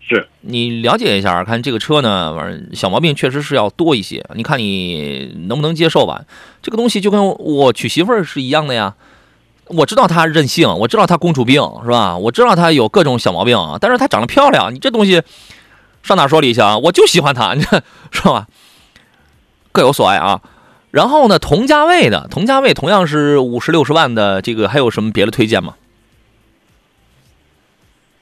[0.00, 4.26] 是你了解一下，看这个车呢，反正小毛病确实是要多一些。
[4.34, 6.20] 你看你能不能接受吧？
[6.60, 8.96] 这个东西就跟我娶媳妇儿是一样的呀。
[9.66, 12.18] 我知道她任性，我知道她公主病是吧？
[12.18, 14.74] 我知道她有各种小毛病，但是她长得漂亮。
[14.74, 15.22] 你这东西
[16.02, 16.78] 上哪说理去啊？
[16.78, 18.46] 我就喜欢它，你这是吧？
[19.72, 20.40] 各有所爱啊。
[20.90, 25.74] 然后呢，同价位的，同价位同样是五十六十万的，这个还有什么别的推荐吗？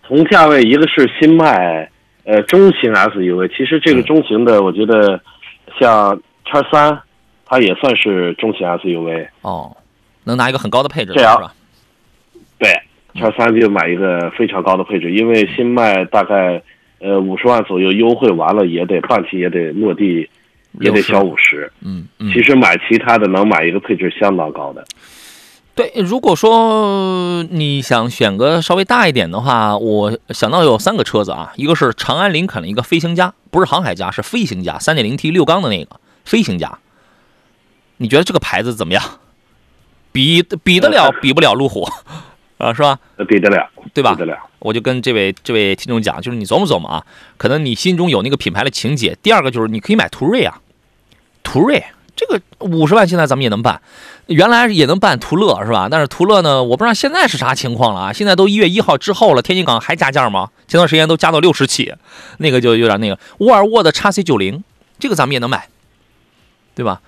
[0.02, 1.90] 同价位，一个是新迈，
[2.24, 3.48] 呃，中型 SUV。
[3.48, 5.20] 其实这个中型的，我觉得
[5.78, 7.00] 像叉三，
[7.46, 9.28] 它也算是中型 SUV。
[9.42, 9.74] 哦，
[10.24, 11.54] 能拿一个很高的配置，这样是吧？
[12.58, 12.70] 对，
[13.14, 16.62] 叉三就买一个非常高的配置，因为新迈大概
[17.00, 20.28] 呃五十万左右优惠完了，也得半期也得落地，
[20.80, 21.70] 也得小五十。
[21.80, 22.32] 嗯嗯。
[22.32, 24.84] 其实买其他的能买一个配置相当高的。
[25.74, 36.78] 对，如果说你想选个稍微大一点的话，我想到有三个车子啊，一个是长安林肯的一个飞行家，不是航海家，是飞行家，三点零 T 六缸的那个飞行家。
[37.98, 39.02] 你觉得这个牌子怎么样？
[40.10, 41.86] 比比得了， 比不了路虎
[42.58, 42.98] 啊，是吧？
[43.28, 44.14] 对得了，对吧？
[44.14, 44.38] 对得了。
[44.58, 47.04] 我就跟这位这位听众讲，就是你琢磨琢磨啊，
[47.36, 49.16] 可能你心中有那个品牌的情节。
[49.22, 50.60] 第二个就是你可以买途锐啊，
[51.42, 51.84] 途锐。
[52.16, 53.80] 这个五十万现在咱们也能办，
[54.26, 55.86] 原来也能办途乐是吧？
[55.88, 58.12] 但是途乐呢，我不知道现在是啥情况了啊！
[58.12, 60.50] 现在都一月一号之后了，天津港还加价吗？
[60.66, 61.94] 前段时间都加到六十起，
[62.38, 63.16] 那个就有点那个。
[63.38, 64.64] 沃尔沃的 x C 九零，
[64.98, 65.68] 这个咱们也能买，
[66.74, 67.00] 对吧？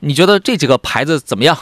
[0.00, 1.56] 你觉得这几个牌子怎么样？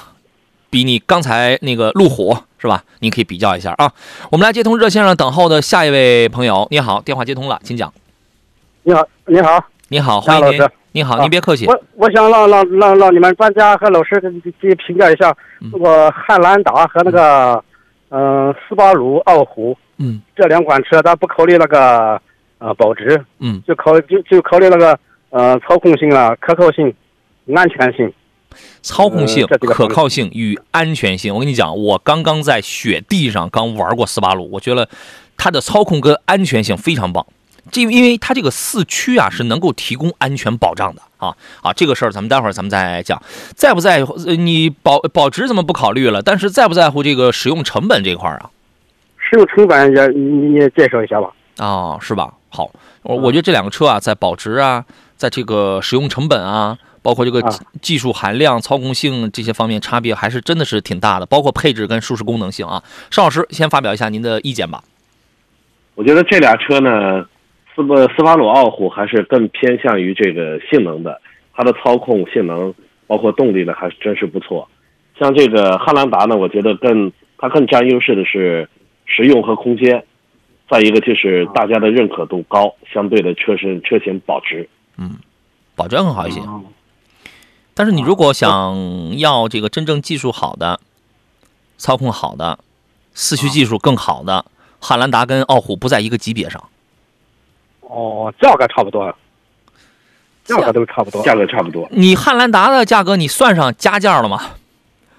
[0.69, 2.85] 比你刚才那个路虎是吧？
[2.99, 3.91] 你可以比较一下啊。
[4.31, 7.93] 我们来接通热线上等候的下一位朋友，你好，电话接通了，请讲。
[8.83, 10.69] 你好，你好，你好，欢迎您。
[10.93, 11.67] 你好，您别客气。
[11.67, 14.21] 我我想让让让让你们专家和老师
[14.61, 15.33] 给评价一下
[15.73, 17.63] 那个汉兰达和那个
[18.09, 22.21] 嗯斯巴鲁傲虎，嗯，这两款车，咱不考虑那个
[22.59, 24.99] 呃保值，嗯，就考就就考虑那个
[25.31, 26.93] 呃操控性啊、可靠性、
[27.55, 28.13] 安全性。
[28.83, 34.89] 操控性、可靠性与安全性，我跟你讲，我刚刚在雪地上刚玩过斯巴鲁，我觉得
[35.37, 37.27] 它的操控跟安全性非常棒。
[37.71, 43.23] 这因为它这个四驱啊是能够提供安全保障的啊啊，这个事儿咱们待会儿咱们再讲。
[43.55, 46.23] 在不在乎你保保值怎么不考虑了？
[46.23, 48.51] 但是在不在乎这个使用成本这块儿啊？
[49.19, 51.31] 使用成本也你也介绍一下吧。
[51.59, 52.33] 啊，是吧？
[52.49, 52.69] 好，
[53.03, 54.85] 我我觉得这两个车啊，在保值啊，
[55.17, 57.43] 在这个使用成本啊，包括这个
[57.81, 62.83] 技术含量、操控性这些方面差别还是真的是挺大的，包括配置跟舒适功能性啊。
[63.11, 64.83] 邵老师先发表一下您的意见吧。
[65.95, 67.27] 我觉得这俩车呢。
[67.77, 71.23] 斯巴斯巴鲁傲虎还是更偏向于这个性能的，
[71.55, 72.75] 它的操控性能
[73.07, 74.69] 包括动力呢，还是真是不错。
[75.19, 78.69] 像这个汉兰达呢，我觉得更它更占优势的是
[79.07, 80.05] 实用和空间，
[80.69, 85.15] 再一个就是大家的认可度高，相对的车身车型保值，嗯，
[85.77, 86.41] 保值更好一些。
[87.81, 90.79] 但是你如果想要这个真正技术好的、
[91.79, 92.59] 操控好的、
[93.15, 94.45] 四驱技术更好的，
[94.79, 96.63] 汉兰达跟傲虎不在一个级别上。
[97.81, 99.11] 哦，价格差不多，
[100.45, 101.89] 价格都差不多，价格差不多。
[101.91, 104.43] 你汉兰达的价格你算上加价了吗？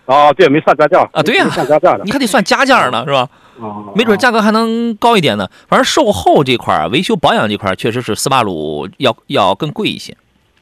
[0.05, 3.27] 哦，对，没算加价啊，对呀，算加价的，你还得算加价呢，是吧？
[3.57, 5.49] 哦，没准价格还能高一点呢。
[5.67, 10.15] 反正售后这块儿、维修保养这块儿，确实是斯巴鲁要要更贵一些，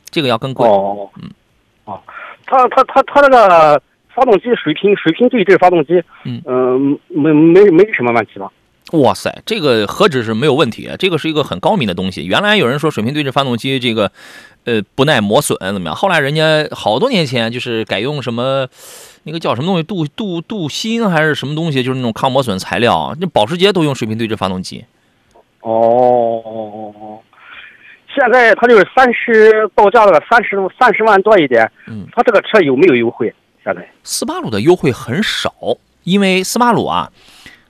[0.10, 0.66] 这个要更贵。
[0.66, 1.32] 哦，嗯，哦，
[2.50, 3.82] 它它它它那个
[4.14, 8.52] 发动机水平水平对置发动机，嗯嗯，没没没什么问题吧？
[8.94, 12.26] 哇塞，这个何止是没有问题啊，这个是一个很高明的东西。
[12.26, 14.12] 原来有人说水平对置发动机这个，
[14.66, 15.96] 呃，不耐磨损怎么样？
[15.96, 18.68] 后来人家好多年前就是改用什么，
[19.26, 23.16] 那个叫什么东西，镀镀镀锌还是什么东西，就是那种抗磨损材料。
[23.22, 24.84] 那保时捷都用水平对置发动机。
[25.62, 27.20] 哦哦哦哦，
[28.20, 31.72] 现在它就是三十报价了三十三十万多一点。
[31.88, 33.34] 嗯，它这个车有没有优惠？
[33.64, 35.54] 现在斯巴鲁的优惠很少，
[36.04, 37.12] 因为斯巴鲁啊，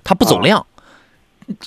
[0.04, 0.66] 它不走量。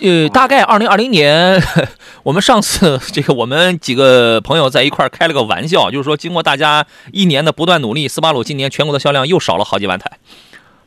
[0.00, 1.60] 呃，大概二零二零年，
[2.24, 10.18] 我们上次这个我们几个朋友在一块开了个玩笑，就是说经过大家一年的不断努力，斯巴鲁今年全国的销量又少了好几万台。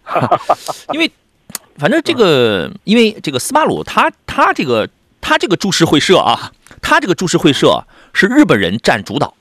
[0.94, 1.12] 因为
[1.78, 4.88] 反正这个，因为这个斯巴鲁，它它这个
[5.20, 6.52] 它这个株式会社啊，
[6.86, 9.34] 他这个株式会社是日本人占主导。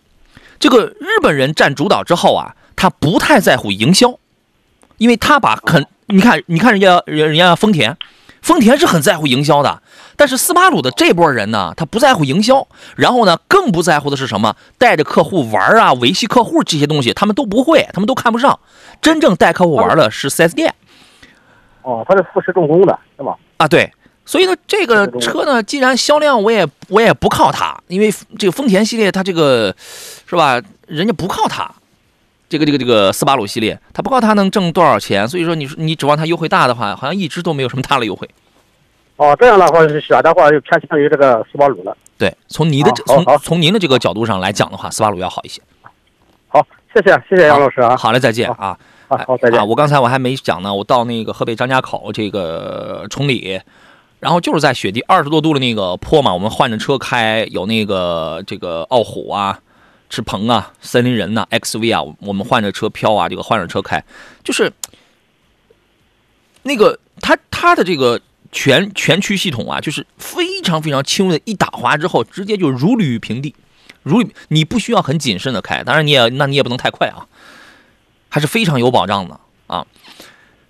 [0.59, 4.19] 这个日本人占主导之后啊，他不太在乎营销，
[4.97, 7.99] 因为他把肯你看你看人家人人家丰田。
[8.41, 9.83] 丰田是很在乎营销的，
[10.17, 14.55] 但是斯巴鲁的这波人呢，他不在乎营销，然后呢，更不在乎的是什么？
[14.77, 18.59] 带着客户玩啊，维系客户这些东西，他们都不会，他们都看不上。
[19.01, 20.75] 真正带客户玩的是 4S 店
[21.83, 23.37] 哦，他是富士重工的，是吧？
[23.57, 23.91] 啊，对。
[24.27, 29.75] 所以呢，这个车呢，既然销量我也我也不靠它，因为这个丰田系列它这个
[30.27, 31.71] 是吧，人家不靠它。
[32.47, 38.29] 这个这个这个斯巴鲁系列，它不靠它能挣多少钱，所以说你说你指望它优惠大的话，好像一直都没有什么大的优惠。
[39.17, 41.97] 哦，这样的话选的话就偏向于这个斯巴鲁了。
[42.17, 45.61] 对，从你的从从您的这个角度上来讲的话，斯巴鲁要好一些。
[46.49, 47.97] 好，谢谢谢谢杨老师啊。
[47.97, 48.79] 好嘞，再见啊。
[49.09, 49.59] 好，再见。
[49.59, 53.61] 啊，我刚才我还没讲呢，我到那个河北张家口这个崇礼，
[54.25, 59.61] 然后就是在雪地二十多度的那个坡嘛，我们换着车开，有那个这个傲虎啊。
[60.11, 64.05] 赤鹏啊，森林人呐，XV 啊，我们换着车飘啊，这个换着车开，
[64.45, 64.73] 就是
[66.63, 68.21] 那个它它的这个
[68.53, 73.55] 全全驱系统啊，就是非常非常轻微的，一打滑之后，直接就如履平地，
[74.05, 77.27] 如你不需要很谨慎的开，当然你也那你也不能太快啊，
[78.29, 79.85] 还是非常有保障的啊。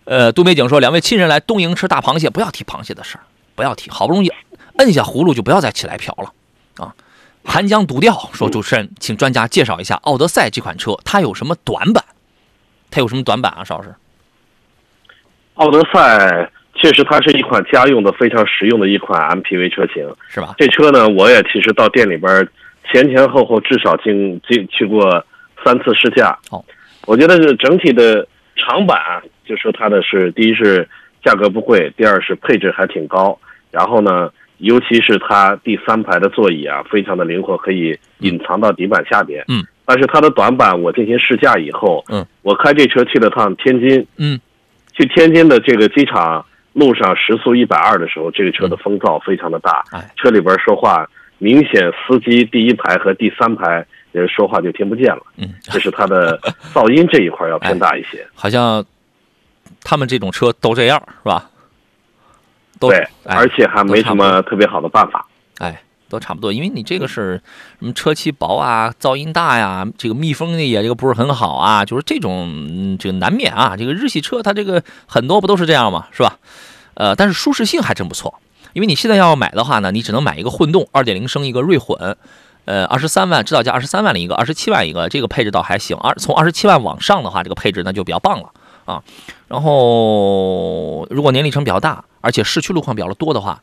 [0.05, 4.33] 呃，杜美景说，两位亲人来东营吃大螃蟹，不要提螃蟹的事儿，不要提，好不容易
[4.79, 6.95] 摁下葫芦，就不要再起来瓢了啊。
[7.45, 12.03] 寒江独钓说：“主持人，请专家介绍一下奥德赛这款车，它有什么短板？
[12.91, 13.63] 它有什么短板啊？
[13.65, 13.95] 邵老师？
[15.55, 20.55] 奥德赛确实它是一款家用的非常实用的一款 MPV 车型，是吧？
[20.59, 22.49] 这车呢，我也其实到店里边
[22.91, 25.25] 前前后后至少经经去过
[25.65, 26.37] 三次试驾。
[26.51, 26.65] 哦，
[27.07, 30.89] 我觉得是整体的长板，就说它的是第一是
[31.25, 33.39] 价格不贵，第二是配置还挺高，
[33.71, 39.45] 然后呢。”尤其是它第三排的座椅啊，非常的灵活，可以隐藏到底板下边。
[39.49, 44.41] 嗯，但是它的短板，我进行试驾以后，嗯，我开这车去了趟天津，嗯，
[44.93, 51.07] 去天津的这个机场路上时速一百二的时候，这个车的风噪非常的大，哎，车里边说话
[51.39, 56.39] 明显司机第一排和第三排人说话就听不见了，嗯，这是它的
[56.73, 58.25] 噪音这一块要偏大一些。
[58.35, 58.83] 好像
[59.85, 61.51] 他们这种车都这样，是吧？
[62.81, 65.25] 对，而且还没什么特别好的办法。
[65.59, 67.41] 哎，都差不多，因为你这个是
[67.79, 73.77] 什么车漆薄啊，噪音大呀，这个密封的也这个不是很好啊，就是这种这个难免啊。
[73.77, 76.09] 这个日系车它这个很多不都是这样吗？
[76.11, 76.39] 是吧？
[76.95, 78.41] 呃，但是舒适性还真不错。
[78.73, 82.17] 因为你现在要买的话呢，你只能买一个混动，二点零升一个锐混，
[82.65, 85.97] 呃，二十三万指导价二十三万的一个，二十七万一个，这个配置倒还行。
[85.99, 88.51] 二从二十七万往上的话，这个配置那就比较棒了
[88.85, 89.03] 啊。
[89.49, 92.05] 然后如果年里程比较大。
[92.25, 93.61] 而且市区路况比较多的话，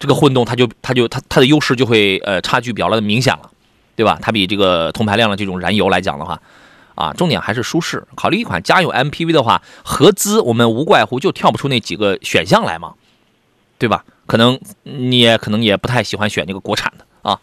[0.00, 3.48] 这个混动它就它就它它的优势就会呃差距比较的明显了，
[3.94, 4.18] 对吧？
[4.20, 6.42] 它比这个同排量的这种燃油来讲的话，
[6.96, 8.04] 啊，重点还是舒适。
[8.16, 12.94] 考虑一款家用 MPV 的话，合资我们无怪乎就跳不出那几个选项来嘛，
[13.78, 14.04] 对吧？
[14.26, 17.38] 可能你也可能也不太喜欢选这个国产的啊。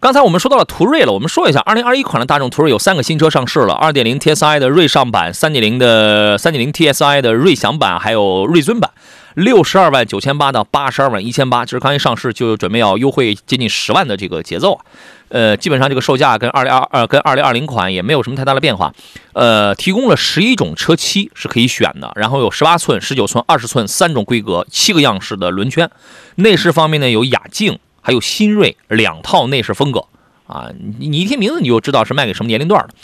[0.00, 8.90] 刚才我们说到了途锐了，我们说一下，二零二一款的大众途锐有三个新车上市了：二点零 TSI 的锐上版、三点零的三点零 TSI 的锐享版，还有锐尊版。
[9.34, 14.80] 六十二万九千八到八十二万一千八，这是刚一上市就准备要优惠接近十万的这个节奏啊。
[15.28, 18.90] 呃，基本上这个售价跟二零二二跟二零二零款也没有什么太大的变化。
[19.34, 25.90] 呃，提供了十一种车漆是可以选的，然后有十八寸、十九寸、二十寸三种规格，七个样式的轮圈。
[26.36, 27.78] 内饰方面呢，有雅静
[28.10, 30.04] 还有新锐两套内饰风格
[30.48, 30.70] 啊。
[30.98, 32.94] 你一听名字你就知道是卖给什么年龄段的。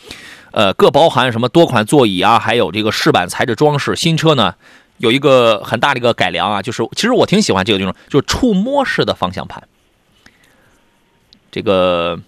[0.51, 3.95] 呃，各包含什么多款座椅啊，还有这个饰板材质装饰。
[3.95, 4.57] 新车呢。
[4.99, 9.63] 有一个很大的一个改良啊，就是其实我挺喜欢这个地方，就是触摸式的方向盘。
[11.53, 12.19] 这个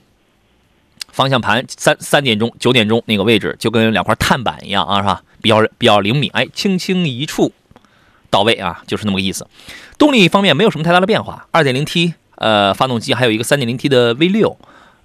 [1.10, 5.22] 方向盘三三点钟、九点钟那个位置就跟两块碳板一样啊，是吧？
[5.40, 7.50] 比较比较灵敏，哎，轻轻一触
[8.28, 9.46] 到位啊，就是那么个意思。
[9.96, 14.56] 动力方面没有什么太大的变化，二点零 T 呃发动机，还有一个 3.0T 的 V6。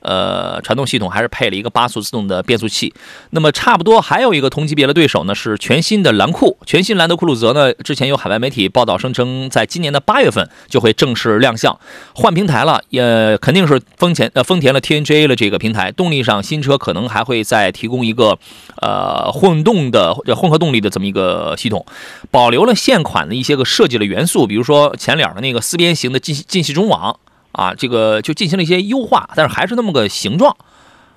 [0.04, 2.94] 呃，传动系统还是配了一个八速自动的变速器。
[3.32, 6.58] 那么差不多还有一个同级别的对手呢，是全新的兰酷。
[6.66, 11.80] 全新兰德酷路泽呢，之前有海外媒体报道声称，在今年的八月份就会正式亮相，
[12.14, 15.92] 换平台了，也肯定是丰田呃丰田的 TNGA 的这个平台。
[15.92, 18.38] 动力上，新车可能还会再提供一个
[18.82, 21.86] 呃混动的混合动力的这么一个系统，
[22.30, 27.18] 保留了现款的一些个设计的元素，比如说前脸的那个四边形的进进气中网。
[27.54, 30.58] 啊，这个就进行了一些优化，但是还是那么个形状，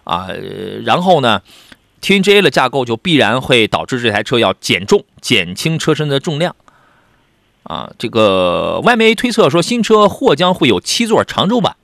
[0.05, 0.29] 啊，
[0.85, 1.41] 然后呢
[2.03, 6.55] ，TNGA 的架构就必然会导致这台车要减重，减轻车身的重量，
[7.63, 11.77] 啊，这个外媒推测说新车或将会有七座长轴版，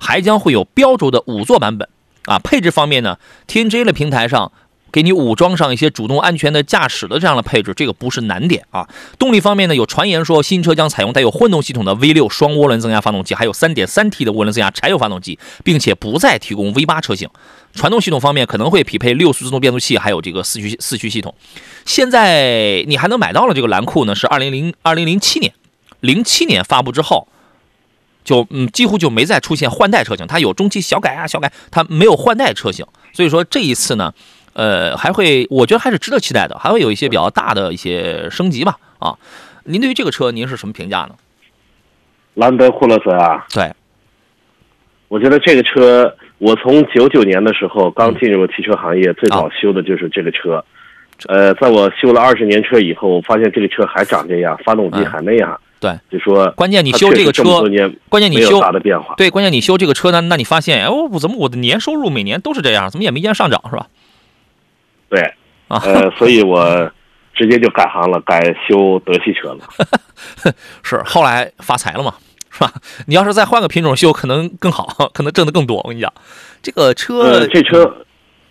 [0.00, 1.88] 还将会有标轴的五座版本，
[2.24, 4.50] 啊，配置方面呢，TNGA 的平台上
[4.92, 8.88] 给你武装上一些主动安全的驾驶的这样的配置，这个不是难点啊。
[9.18, 17.28] 动力方面呢，有传言说新车将采用带有混动系统的 V6 双涡轮增压发动机，还有 3.3T 的涡轮增压柴油发动机，并且不再提供 V8 车型。
[17.72, 21.32] 传动系统方面可能会匹配六速自动变速器，还有这个四驱四驱系统。
[21.86, 25.52] 现在你还能买到了这个蓝酷呢，是二零零二零零七年，
[26.00, 27.28] 零七年发布之后，
[28.24, 32.84] 就嗯几乎就没再出现换代车型，它有中期小改啊小改，它没有换代车型。
[33.12, 34.12] 所以说这一次呢。
[34.60, 38.76] 呃，还会，我觉得还是值得期待的，还会有一些比较大的一些升级吧。
[38.98, 39.16] 啊，
[39.64, 41.14] 您对于这个车您是什么评价呢？
[42.34, 43.72] 兰德酷乐泽啊，对，
[45.08, 50.62] 我觉得这个车，我从九九年的时候刚进入汽车行业，最早修的就是这个车。
[51.26, 55.58] 呃，在我修了二十年车以后，我发现这个车还长这样，发动机还那样。
[55.80, 57.42] 对，就说关键你修这个车，
[58.10, 59.14] 关键你修大的变化。
[59.16, 63.86] 对，关键你修这个车呢，那你发现，哎，我怎么我的年收入每年都是这样，怎么也没见上涨，是吧？
[65.10, 65.20] 对，
[65.66, 66.88] 呃，所以我
[67.34, 69.58] 直接就改行了，改修德系车了。
[70.84, 72.14] 是，后来发财了嘛，
[72.48, 72.72] 是吧？
[73.08, 75.78] 你要是再换个品种修，可能更好，可能挣得更多。
[75.78, 76.12] 我跟你讲，
[76.62, 77.92] 这个车，这车，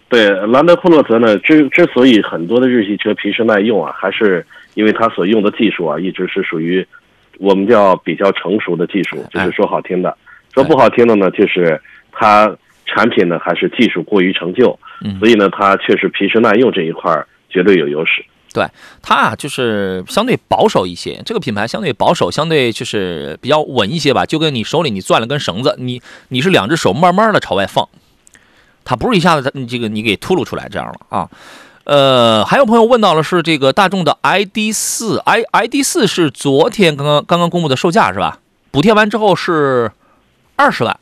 [0.10, 6.86] 对兰德酷路泽呢，之之所以很多的日系车皮实耐用啊，还是因为它所用的技术啊，一直是属于
[7.38, 10.18] 我们叫比较成熟的技术，就是说好听的，
[10.54, 11.82] 说不好听的呢，就是
[12.12, 12.54] 它。
[12.94, 14.78] 产品呢，还是技术过于成就，
[15.20, 18.26] 所以呢，它确实皮实耐用这一块绝对有优势。
[18.52, 18.68] 对
[19.04, 24.26] 它啊，就是相对保守一些，这个品牌相对保守，相对就是比较稳一些吧。
[24.26, 27.88] 就跟你手里你攥了根绳子，你你是两只手慢慢的朝外放，
[28.84, 31.30] 它不是一下子你这个你给秃噜出来这样了啊。
[31.84, 38.40] 呃，还有朋友问到了是这个大众的 ID 四，i ID 四是昨天刚刚刚刚公布的售价是吧？
[38.72, 39.92] 补贴完之后是
[40.56, 41.00] 二十万。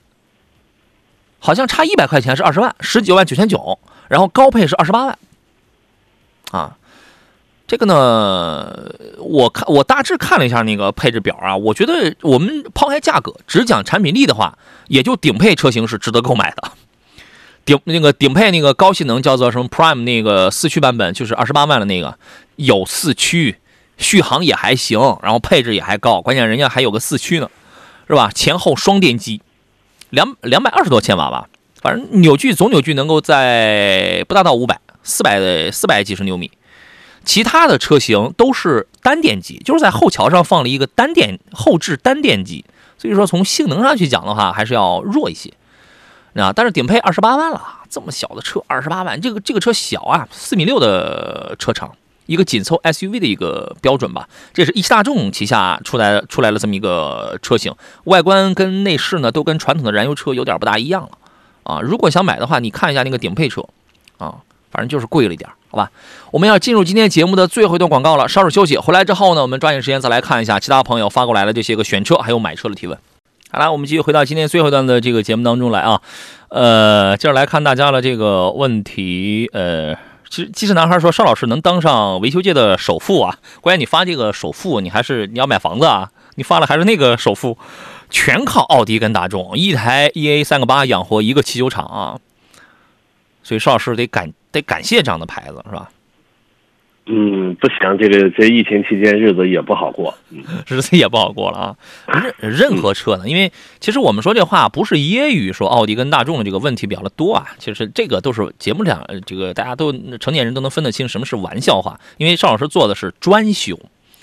[1.47, 3.79] 好像差一百块钱是二十万，十九万九千九，
[4.09, 5.17] 然后高配是二十八万，
[6.51, 6.75] 啊，
[7.65, 14.57] 这个呢，我看我大致看了一下那个配置表啊，我觉得我们抛开价格，只讲产品力的话，
[14.89, 16.71] 也就顶配车型是值得购买的。
[17.63, 22.19] 顶那个顶配那个高性能叫做什么 Prime 那个四驱版本，就是二十八万的那个，
[22.57, 23.55] 有四驱，
[23.97, 27.49] 续航也还行，然后配置也还高，关键人家还有个四驱呢，
[28.05, 28.29] 是吧？
[28.35, 29.41] 前后双电机。
[30.09, 31.47] 两两百二十多千瓦吧，
[31.81, 36.51] 反正扭矩总扭矩能够在不达到五百，四百四百几十牛米。
[37.25, 42.63] 其他的车型都是单电机，就是在后桥上放了一个单电后置单电机，
[42.97, 45.51] 所以说从性能上去讲的话，还是要弱一些。
[46.35, 51.93] 啊，但是顶配二十八万了，这么小的车二十八万，这个这个车小啊，四米六的车长。
[52.27, 57.73] 一个紧凑 SUV 的一个标准吧，这是一汽大众旗下出来出来了这么一个车型，
[58.03, 61.09] 外观跟内饰呢都跟传统的燃油车有点不大一样了
[61.63, 61.79] 啊。
[61.81, 63.63] 如果想买的话，你看一下那个顶配车
[64.17, 64.35] 啊，
[64.69, 65.89] 反正就是贵了一点，好吧。
[66.31, 72.97] 我们要进入今天节目的最后一段广告了，稍事休息，回来之后呢，我们抓紧时间再来看一下其他朋友发过来的这些个选车还有买车的提问。
[73.49, 76.01] 好了，我们继续回到今天最后一段的这个节目当中来啊，
[76.49, 79.95] 呃，接着来看大家的这个问题，呃。
[80.29, 83.37] 其实，其实男孩说：“邵老师能当上维修界的首富啊？
[83.61, 86.11] 关键你发这个首富，你还是你要买房子啊？
[86.35, 87.57] 你发了还是那个首富，
[88.09, 92.19] 全靠奥迪跟大众，一台 EA 三个八养活一个汽修厂啊！
[93.43, 95.89] 所以邵老师得感得感谢这样的牌子，是吧？”
[97.09, 100.13] 嗯，不行，这个这疫情期间日子也不好过，
[100.67, 101.75] 日子也不好过了啊。
[102.41, 103.49] 任任何车呢，因为
[103.79, 111.97] 其实我们说这话不是揶揄说奥迪跟大众的这个问题比较的多啊，其实这个都是节目上这个大家都成年人都能分得清什么是玩笑话。
[112.17, 113.79] 因为邵老师做的是专修，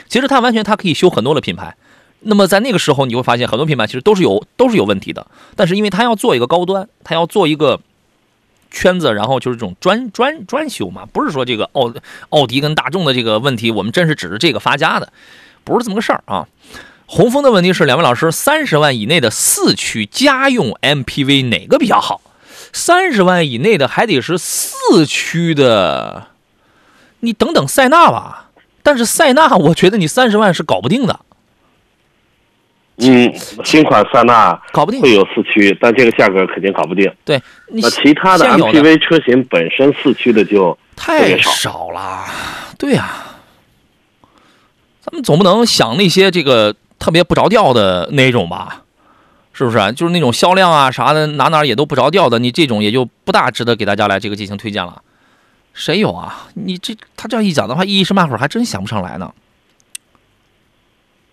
[0.07, 1.75] 其实他完全他可以修很多的品牌。
[2.21, 5.27] 那么在那个时候你会发现很多品牌其实都是有都是有问题的，
[5.57, 7.81] 但是因为他要做一个高端，他要做一个。
[8.75, 11.95] 圈子，然后就是这种专专专修嘛，不是说这个奥
[12.31, 15.13] 奥迪跟大众的这个问题，我们真是指着这个发家的，
[15.63, 16.49] 不是这么个事儿啊。
[17.07, 22.21] 洪峰的问题是，两位老师，三十万以内的四驱家用 MPV 哪个比较好？
[22.73, 26.29] 三十万以内的还得是四驱的，
[27.21, 28.51] 你等等塞纳吧。
[28.83, 31.21] 但是塞纳，我觉得你三十万是搞不定的。
[32.97, 33.35] 嗯，
[33.65, 37.13] 新款塞纳搞不定，会有四驱，但这个价格肯定搞不定。
[37.25, 42.25] 对，那其他的 MPV 车型本身四驱的就太少了。
[42.79, 43.11] 对呀，
[45.01, 48.83] 咱们总不能想那些这个特别不着调的那种吧？
[49.53, 49.93] 是不是？
[49.93, 55.03] 就是那种销量啊啥的，哪哪也都不着调的，你这种也就不大值得给大家来这个进行推荐了。
[55.73, 56.49] 谁有啊？
[56.55, 59.33] 你这他这样一讲的话，一时半会儿还真想不上来呢。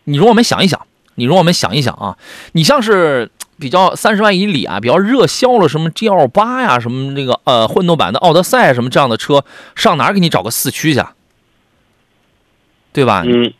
[0.06, 0.88] 你容我们想一想。
[1.16, 2.18] 你容我们想一想啊，
[2.54, 9.44] 你像是比较三十万以里啊，比较热销了，什么 G L 八呀，什么那个呃混动版的奥德赛什么这样的车，
[9.76, 11.02] 上哪儿给你找个四驱去？
[12.94, 13.24] 对吧？
[13.26, 13.54] 嗯，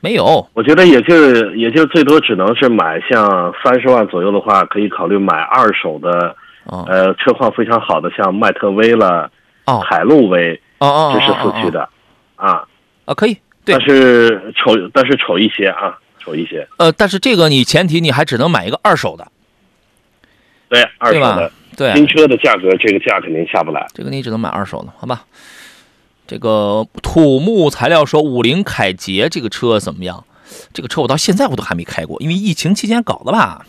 [0.00, 9.30] 没有，我觉得也就也就最多只能是买像三十万左右的话，可以考虑买二手的，哦呃，车况非常好的，像迈特威了、
[9.64, 11.88] 哦海路威，哦哦，这是哦四驱的，
[12.36, 12.66] 啊，
[13.06, 13.32] 啊，可以，
[13.64, 19.30] 对但是丑，但是丑一些啊，丑一些，呃，但是这个你前提你还只能买一个二手的，
[20.68, 21.52] 对，二对吧手的，？
[21.76, 23.86] 对，新车的价格，这个价肯定下不来。
[23.92, 25.24] 这个你只能买二手的，好吧？
[26.26, 30.24] 这个土木材料说五菱凯捷这个车怎么样？
[30.72, 33.66] 这个车我到现在我都还没开过，因为疫情期间搞的吧，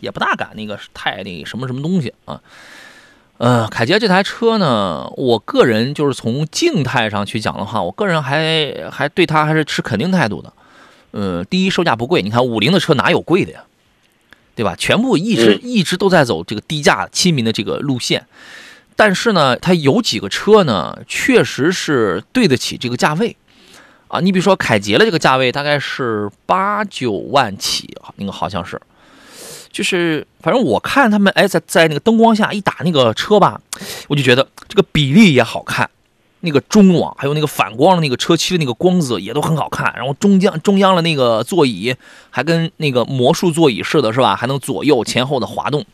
[0.00, 2.40] 也不大敢那个太那个什么什么东西啊。
[3.38, 10.52] 呃，凯捷这台车呢，我个人就是从静态上去讲的话，我个人还还对它还是持肯定态度的。
[11.14, 13.62] 呃，第一售价不贵，你看五菱的车哪有贵的呀？
[14.56, 14.74] 对吧？
[14.76, 18.26] 全部一直、嗯一直都在走这个低价亲民的这个路线。
[18.96, 23.36] 但是呢，它有几个车呢，确实是对得起这个价位
[24.08, 24.18] 啊。
[24.18, 28.80] 你比如说凯捷的这个价位大概是八九万起，那个好像是，
[29.70, 33.60] 就是反正我看他们哎，在在那个灯光下一打那个车吧，
[34.08, 35.88] 我就觉得这个比例也好看，
[36.44, 41.94] 那个中网还有那个反光的那个车漆的那个光泽也都很好看，然后中央中央的那个座椅
[42.30, 44.36] 还跟那个魔术座椅似的，是吧？
[44.36, 45.84] 还能左右前后的滑动。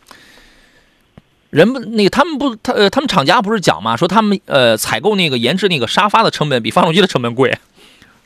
[1.50, 7.58] 人们那个他们不，他呃，他们厂家不是讲嘛，说他们呃采购那个研制那个沙发的成本比发动机的成本贵，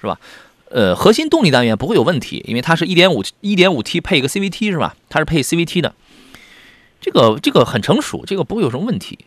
[0.00, 0.18] 是吧？
[0.70, 4.96] 呃，核心动力单元不会有问题，因为它是一点五一点五 T 配一个 CVT 是吧？
[5.08, 5.94] 它是配 CVT 的，
[7.00, 9.18] 这个这个很成熟，这个不会有什么问题。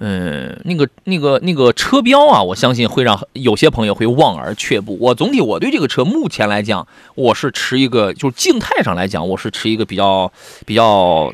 [0.00, 4.98] 嗯，那个那个那个车标啊，我相信会让有些朋友会望而却步。
[5.00, 10.30] 我总体我对这个车目前来讲，我是持一个就是静态上来讲，我是持一个比较
[10.66, 11.32] 比较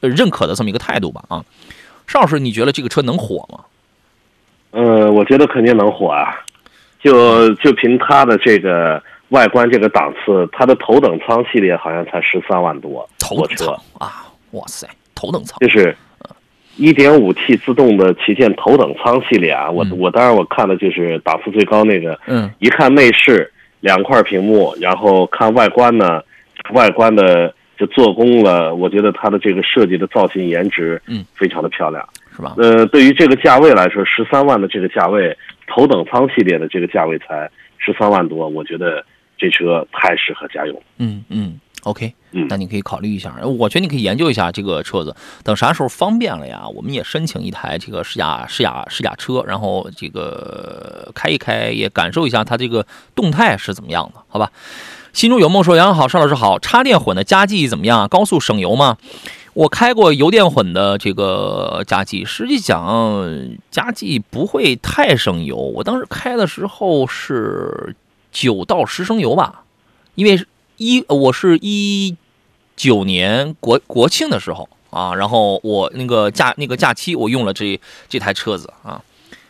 [0.00, 1.44] 呃认可的这么一个态度吧啊。
[2.06, 3.60] 邵老师，你觉得这个车能火吗？
[4.70, 6.34] 呃，我觉得肯定能火啊，
[7.02, 15.96] 就就凭它的这个外观这个档次，它的头等舱系列好像才十三万多，头等舱啊，哇塞，头等舱就是
[16.78, 19.70] 一点五 T 自动的旗舰头等舱系列啊。
[19.70, 26.22] 我嗯我当然我看的就是档次最高那个，嗯一看内饰两块屏幕，然后看外观呢，
[26.72, 32.08] 外观的就做工了，我觉得它的这个设计的造型颜值，嗯，非常的漂亮。
[32.34, 32.54] 是吧？
[32.56, 39.04] 呃，对于这个价位来说，十三万的这个价位，头等舱系列的这个价位才十三万多，我觉得
[39.36, 40.82] 这车太适合家用。
[40.98, 43.34] 嗯嗯，OK，嗯那你可以考虑一下。
[43.42, 54.50] 我觉得你可以研究一下这个车子，等啥时候方便了呀，我们也申请一台这个试驾试驾试驾车，然后这个开一开，也感受一下它这个动态是怎么样的，好吧？
[55.12, 58.06] 心中有梦说：“杨好，邵老师好，插电混的加绩怎么样？
[58.08, 58.98] 高速省油吗？”
[59.54, 63.26] 我开过油电混的这个加绩，实际讲
[63.72, 65.56] 加绩不会太省油。
[65.56, 67.96] 我当时开的时候是
[68.30, 69.64] 九到十升油吧，
[70.14, 70.38] 因为
[70.78, 72.16] 一我是一
[72.76, 79.02] 九年国国庆的时候啊，然后我那个假那个假期我用了这这台车子啊，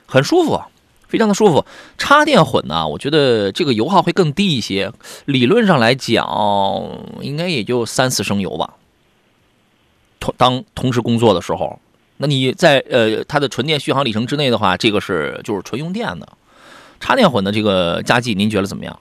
[0.07, 0.61] 很舒服，
[1.07, 1.65] 非常的舒服。
[1.99, 4.91] 插电混呢，我觉得这个油耗会更低一些，
[5.27, 6.27] 理论上来讲
[7.21, 8.75] 应该也就三四升油吧。
[10.19, 11.79] 同当同时工作的时候，
[12.17, 16.27] 那你在呃它的纯电续航里程之内的话，这个是就是纯用电的。
[17.01, 18.99] 插电混的这个加绩，您觉得怎么样？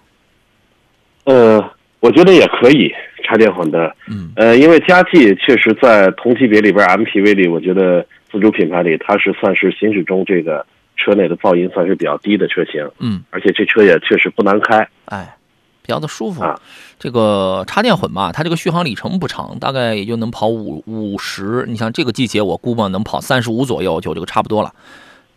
[1.23, 2.91] 呃，我觉得也可以，
[3.24, 3.93] 插电混的。
[4.10, 14.88] 嗯呃，因为佳绩确实在同级别里边 MPV 里，我觉得自主品牌里它是算是行驶中这个车内的噪音算是比较低的车型，嗯，而且这车也确实不难开。
[15.06, 15.36] 哎，
[15.82, 16.43] 比较的舒服。
[16.43, 16.60] 啊
[17.00, 21.64] 这个插电混吧，它这个续航里程不长，大概也就能跑五五十。
[21.68, 24.74] 你像这个季节，我估摸能跑三十五左右，就这个差不多了。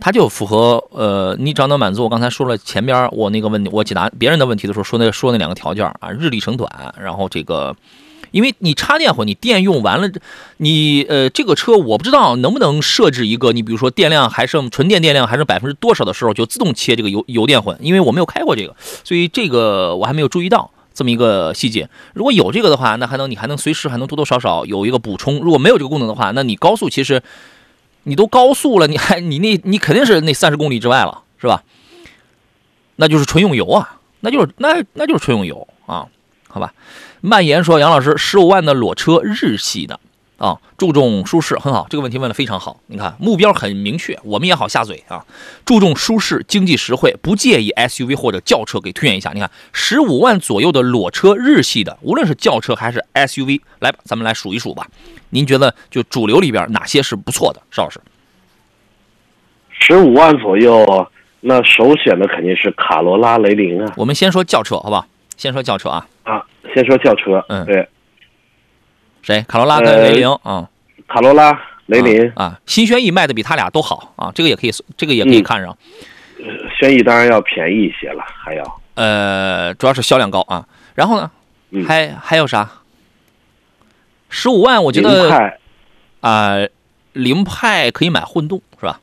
[0.01, 7.77] 它就符合呃，你只要能满足我刚才说了前边我那个问题，我解答别人的问题的时候说那说那两个条件啊，日里程短，然后这个。
[8.33, 10.09] 因为你插电混，你电用完了，
[10.59, 21.89] 你呃这个车我不知道能不能设置一个，你比如说电量还剩纯电电量还剩百分之多少的时候，就自动切这个油油电混，因为我没有开过这个，所以这个我还没有注意到这么一个细节。
[22.15, 25.41] 如果有这个的话，那还能你还能随时还能多多少少有一个补充。
[25.41, 27.21] 如果没有这个功能的话，那你高速其实
[28.11, 31.63] 你都高速了，你还你那你肯定是那三十公里之外了，是吧？
[32.97, 36.09] 那就是纯用油啊，那就是那那就是纯用油啊，
[36.49, 36.75] 好吧？
[37.21, 40.00] 蔓延说：“杨老师，十五万的裸车，日系的，
[40.41, 42.81] 啊，注重舒适很好，这个问题问的非常好。
[42.87, 45.23] 你看目标很明确，我们也好下嘴啊。
[45.67, 49.33] 注重舒适、经济实惠，不介意 SUV 或者轿车，给推荐一下。
[49.35, 54.87] 你看十五万左右的裸车日系的，无论是轿车还是 SUV，来吧，咱们来数一数吧。
[55.29, 57.61] 您觉得就主流里边哪些是不错的？
[57.71, 58.01] 邵老师，
[59.69, 61.07] 十五万左右，
[61.41, 63.93] 那首选的肯定是卡罗拉、雷凌啊。
[63.99, 65.07] 我们先说轿车，好不好？
[65.37, 66.07] 先说轿车啊。
[66.23, 66.43] 啊，
[66.75, 67.87] 先说轿车，嗯对，
[69.23, 69.45] 谁？
[69.49, 70.69] 卡罗拉跟雷凌啊。
[71.09, 75.77] 卡罗拉、雷凌、啊啊，新轩逸卖的比他俩都好啊，这个也可以，这个也可以嗯看上。
[76.79, 80.67] 轩逸当然要便宜一些了，还要呃，主要是销量高啊。
[80.95, 81.31] 然后呢，
[81.71, 82.71] 嗯还还有啥？
[84.29, 85.59] 十五万，我觉凌得派、
[86.21, 86.55] 啊、
[87.13, 89.01] 凌派可以买混动是吧？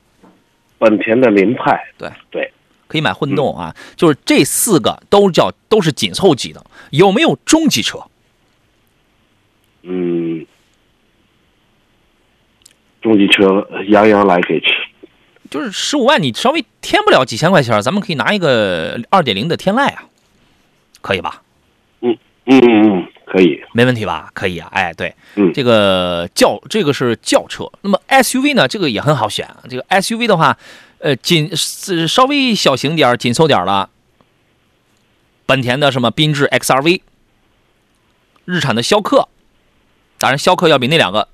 [0.80, 2.54] 本田的凌派，对对
[2.88, 8.00] 可以买混动啊，就是这四个都叫都是紧凑级的，有没有中级车？
[9.90, 10.46] 嗯，
[13.02, 14.68] 中级车洋洋来给吃，
[15.50, 20.04] 就是十五万，你稍微添不了几千块钱，咱们可以拿一个二点零的天籁啊，
[21.02, 21.42] 可以吧？
[22.02, 24.30] 嗯嗯嗯嗯，可以，没问题吧？
[24.34, 25.54] 可以啊，哎，对，嗯。
[25.54, 29.64] 这个轿这个是轿车，那么 SUV 呢，这个也很好选啊。
[29.70, 30.58] 这个 SUV 的话，
[31.00, 33.90] 呃，紧是稍微小型点儿紧凑点儿了，
[35.46, 37.02] 本田的什么缤智 XRV，
[38.46, 39.30] 日产的逍客，
[40.18, 41.28] 当然逍客要比那两个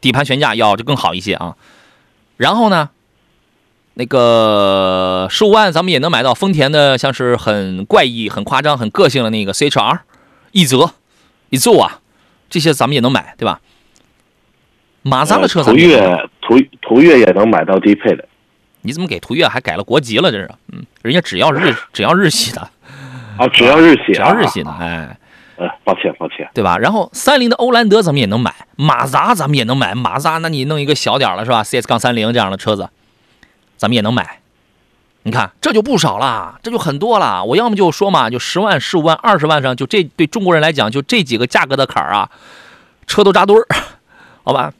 [0.00, 1.56] 底盘悬架要就更好一些啊。
[2.36, 2.90] 然后呢，
[3.94, 10.00] 那个十五万咱们也能买到丰田的，像是很怪异、很夸张、很个性的那个 CHR、
[10.52, 10.92] 奕泽。
[11.48, 12.00] 一奏啊，
[12.50, 13.60] 这些咱们也能买，对吧？
[15.02, 18.28] 马自达的车呃途岳途途岳也能买到低配的，
[18.80, 20.32] 你怎么给途岳还改了国籍了？
[20.32, 22.68] 这是，嗯，人家只要日只要日系的，
[23.38, 25.18] 啊，只要日系，只要日系的，啊，哎，
[25.56, 26.76] 呃，抱歉抱歉，对吧？
[26.78, 32.90] 然后三菱的欧蓝德咱们也能买，马自达咱们也能买，马自达那你弄一个小点儿了是吧？CS 杠三零这样的车子，
[33.76, 34.40] 咱们也能买。
[35.22, 37.42] 你看这就不少了，这就很多了。
[37.42, 42.30] 我要么就说嘛，就十万、十五万、二十万上，就这对中国人来讲，就这几个价格的坎儿啊，
[43.06, 43.66] 车都扎堆儿，
[44.44, 44.72] 好吧？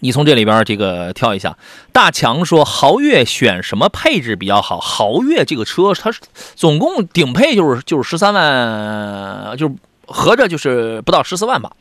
[0.00, 1.56] 你从这里边这个挑一下。
[1.92, 4.78] 大强说豪越选什么配置比较好？
[4.78, 6.20] 豪越这个车它是
[6.54, 9.74] 总共顶配就是就是十三万，就是
[10.06, 11.72] 合着就是不到十四万吧。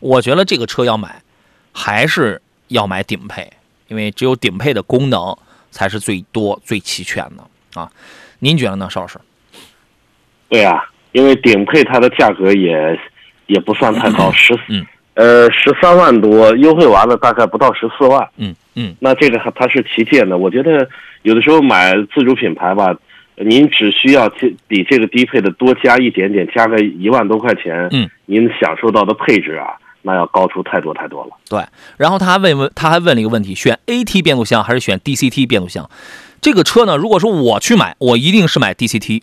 [0.00, 1.22] 我觉得这个车要买，
[1.72, 3.52] 还是要买顶配，
[3.88, 5.36] 因为只有顶配的功能
[5.70, 7.90] 才是最多最齐全的啊。
[8.38, 9.18] 您觉得呢，邵老师？
[10.48, 12.98] 对啊，因为顶配它的价格也
[13.46, 14.86] 也不算太高，十嗯
[15.16, 20.88] 呃十三万多，优惠完了大概不到十四万，嗯嗯，那这个它是旗舰的，我觉得
[21.22, 22.94] 有的时候买自主品牌吧，
[23.36, 31.30] 您只需要这比这个低配的多加一点点，加个一万多块钱，嗯，您享受到的配置啊，那要高出太多太多了。
[31.48, 31.64] 对。
[31.96, 35.88] 然后他还问问，他还问了一个问题：选 AT 变速箱还是选 DCT 变速箱？
[36.42, 39.22] 这个车呢，如果说我去买，我一定是买 DCT。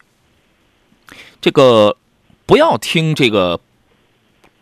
[1.40, 1.98] 这个
[2.46, 3.60] 不要听这个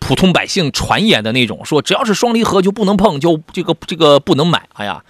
[0.01, 4.63] 普通百姓传言的那种，说只要是双离合就不能碰，就这个这个不能买。
[4.73, 5.03] 哎呀，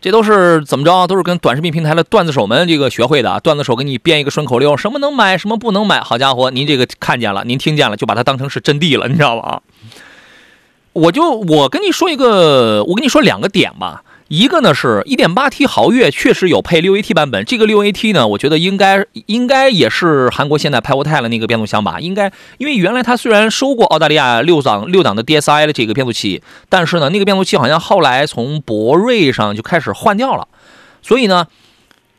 [0.00, 1.06] 这都是怎么着？
[1.06, 3.40] 都是跟短视频平台的段子手们这个学会的。
[3.40, 6.00] 段子手给你编一个顺口溜，什么能买，什么不能买。
[6.00, 9.62] 好家伙，您这个看见了，您听见了，就把它当成是真谛了，你知道吧？
[10.92, 14.04] 我就我跟你说一个，我跟你说两个点吧。
[14.30, 21.98] 一个呢是 1.8T 豪越确实有配 6AT 版本，这个 6AT 呢，我觉得应该应该也是韩国现代派沃泰的那个变速箱吧？
[21.98, 30.46] 应该，因为原来它虽然收过澳大利亚六档六档的 DSI 的这个变速器，但是呢，那个变速器好像后来从博瑞上就开始换掉了，
[31.02, 31.48] 所以呢，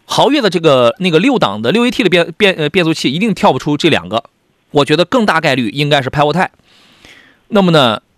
[0.04, 4.22] 豪越的这个那个六档的 6AT 的变变呃变速器一定跳不出这两个，
[4.72, 6.52] 我觉得更大概率应该是派沃泰。
[7.48, 8.02] 那么呢？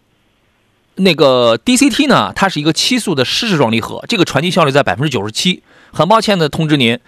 [0.96, 5.64] 那个 DCT 呢，它是一个七速的湿式双离合，这个传递效率在百分之九十七。
[5.92, 7.00] 很抱歉的通知您，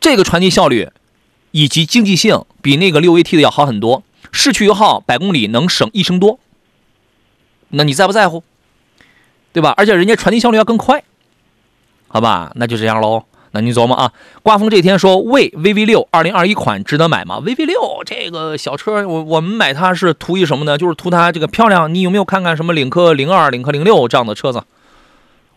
[0.00, 0.90] 这个传递效率
[1.50, 4.02] 以及经济性比那个六 AT 的要好很多，
[4.32, 6.38] 市区油耗百公里能省一升多。
[7.70, 8.42] 那你在不在乎？
[9.52, 9.74] 对吧？
[9.76, 11.04] 而且人家传递效率要更快，
[12.08, 12.52] 好吧？
[12.56, 13.24] 那就这样喽。
[13.54, 20.76] 那你琢磨啊，刮风这天说魏 VV 六二零二一款值得买吗？VV 六这个小车，我我们买它是图一什么呢？
[20.76, 21.94] 就是图它这个漂亮。
[21.94, 24.60] 你有没有看看什么领克零二、领克零六这样的车子？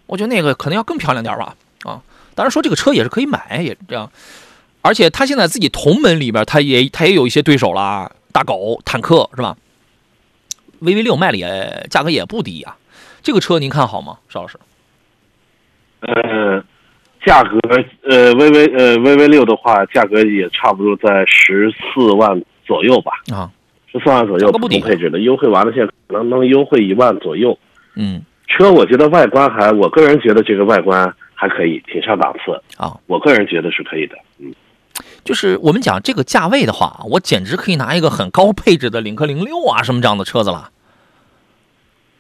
[0.05, 1.55] 我觉得那个可能要更漂亮点吧。
[1.83, 2.01] 啊，
[2.35, 4.11] 当然说这个车也是可以买，也这样。
[4.83, 9.57] 而且它现在自己同门里边，它也它也有一些对手啦，大狗、坦克是吧
[10.83, 12.75] ？VV 六卖的也价格也不低呀、
[13.23, 14.59] 这个车您看好吗，邵老师？
[16.01, 16.63] 嗯，
[17.27, 17.59] 价格
[18.09, 23.51] 呃，VV 呃 VV 六的话，价格也差不多在十四万左右吧，啊，
[23.91, 27.59] 十四万左右不低普通配置的，优惠完了现在可能能优惠一万左右。
[27.95, 32.61] 嗯车我觉得外观还，我个人觉得这个外观还可以，挺上档次。
[32.77, 34.15] 啊，我个人觉得是可以的。
[34.39, 34.55] 嗯，
[35.25, 40.69] 就是我们讲这个价位的话，我简直可以拿一个很高配置的领克零六啊什么这样的车子了。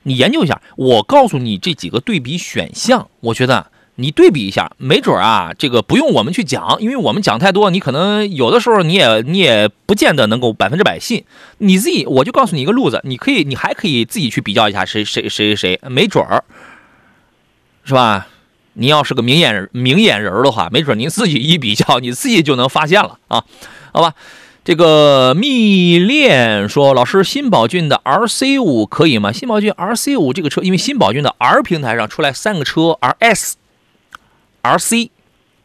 [0.03, 11.23] 你研究一下，我告诉你这几个对比选项，我觉得你对比一下，没准啊，这个不用我们去讲，因为我们讲太多，你可能有的时候你也你也不见得能够百分之百信。
[11.57, 16.43] 你自己，我就告诉你一个路子，你可以，你还可以自己去比较一下谁谁谁谁谁，没准儿，
[17.83, 18.27] 是吧？
[18.73, 23.43] 你要是个明眼人明眼人的话，没准您自己一比较，你自己就能发现了啊，
[23.91, 24.13] 好吧？
[24.63, 29.31] 这个蜜恋说，老师，新宝骏的 RC 五可以吗？
[29.31, 33.53] 新宝骏 RC 五这个车，因为新宝骏的 R 平台上出来三个车，RS、
[34.67, 35.09] RC、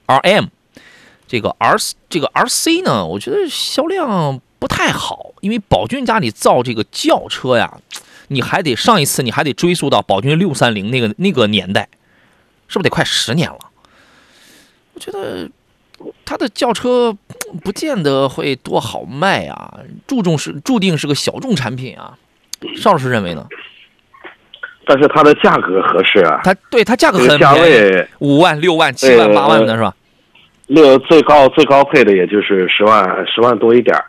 [0.06, 0.48] RM，
[1.26, 1.76] 这个 R
[2.08, 7.80] 这个 RC 呢，我觉得销量不太好，因为宝骏家里造这个轿车呀，
[8.28, 11.88] 你还得上一次你还得追溯到宝骏六三零那个那个年代，
[12.68, 13.58] 是不是得快十年了？
[14.94, 15.50] 我觉得
[16.24, 17.16] 它的轿车
[17.64, 22.18] 不见得会多好卖啊，注重是注定是个小众产品啊。
[22.76, 23.48] 邵老师认为呢？
[24.84, 29.94] 但是它的价格合适啊，它对它价格很便宜，位五万、六万、七万、对八万的是吧？
[30.66, 34.04] 六最高最高配的也就是十万十万多一点儿。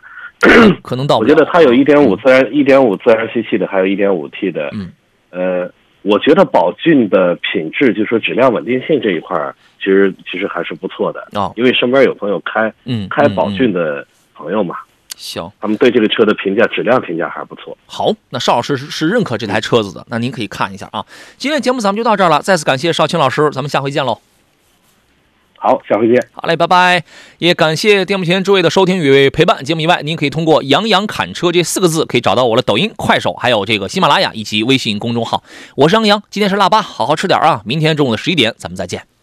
[0.82, 1.18] 可能到。
[1.18, 4.68] 我觉得它有一点五自然一点五自然吸气的，还有一点五 T 的。
[4.72, 4.92] 嗯，
[5.30, 5.70] 呃，
[6.02, 11.26] 我觉得宝骏的品质，就说质量稳定性这一块儿，其实其实还是不错的。
[11.32, 14.76] 哦，因为身边有朋友开嗯，开宝骏的朋友嘛，
[15.16, 15.50] 行。
[15.60, 17.76] 他们对这个车的评价质量评价还不错。
[17.86, 21.04] 好，那邵老师是是认可这台车子的，那您可以看一下啊。
[21.36, 24.20] 今天节目咱们就到这儿了，再次感谢邵青老师，咱们下回见喽。
[25.56, 26.22] 好，下回见。
[26.32, 27.02] 好嘞，拜拜！
[27.38, 29.64] 也感谢电幕前诸位的收听与陪伴。
[29.64, 35.42] 节目以外，您可以通过“杨洋侃车”这四个字，可以找到我的抖音、快手，还有这个喜马拉雅以及微信公众号。
[35.74, 37.62] 我是杨洋，今天是腊八，好好吃点啊！
[37.64, 39.13] 明天中午的十一点，咱们再见。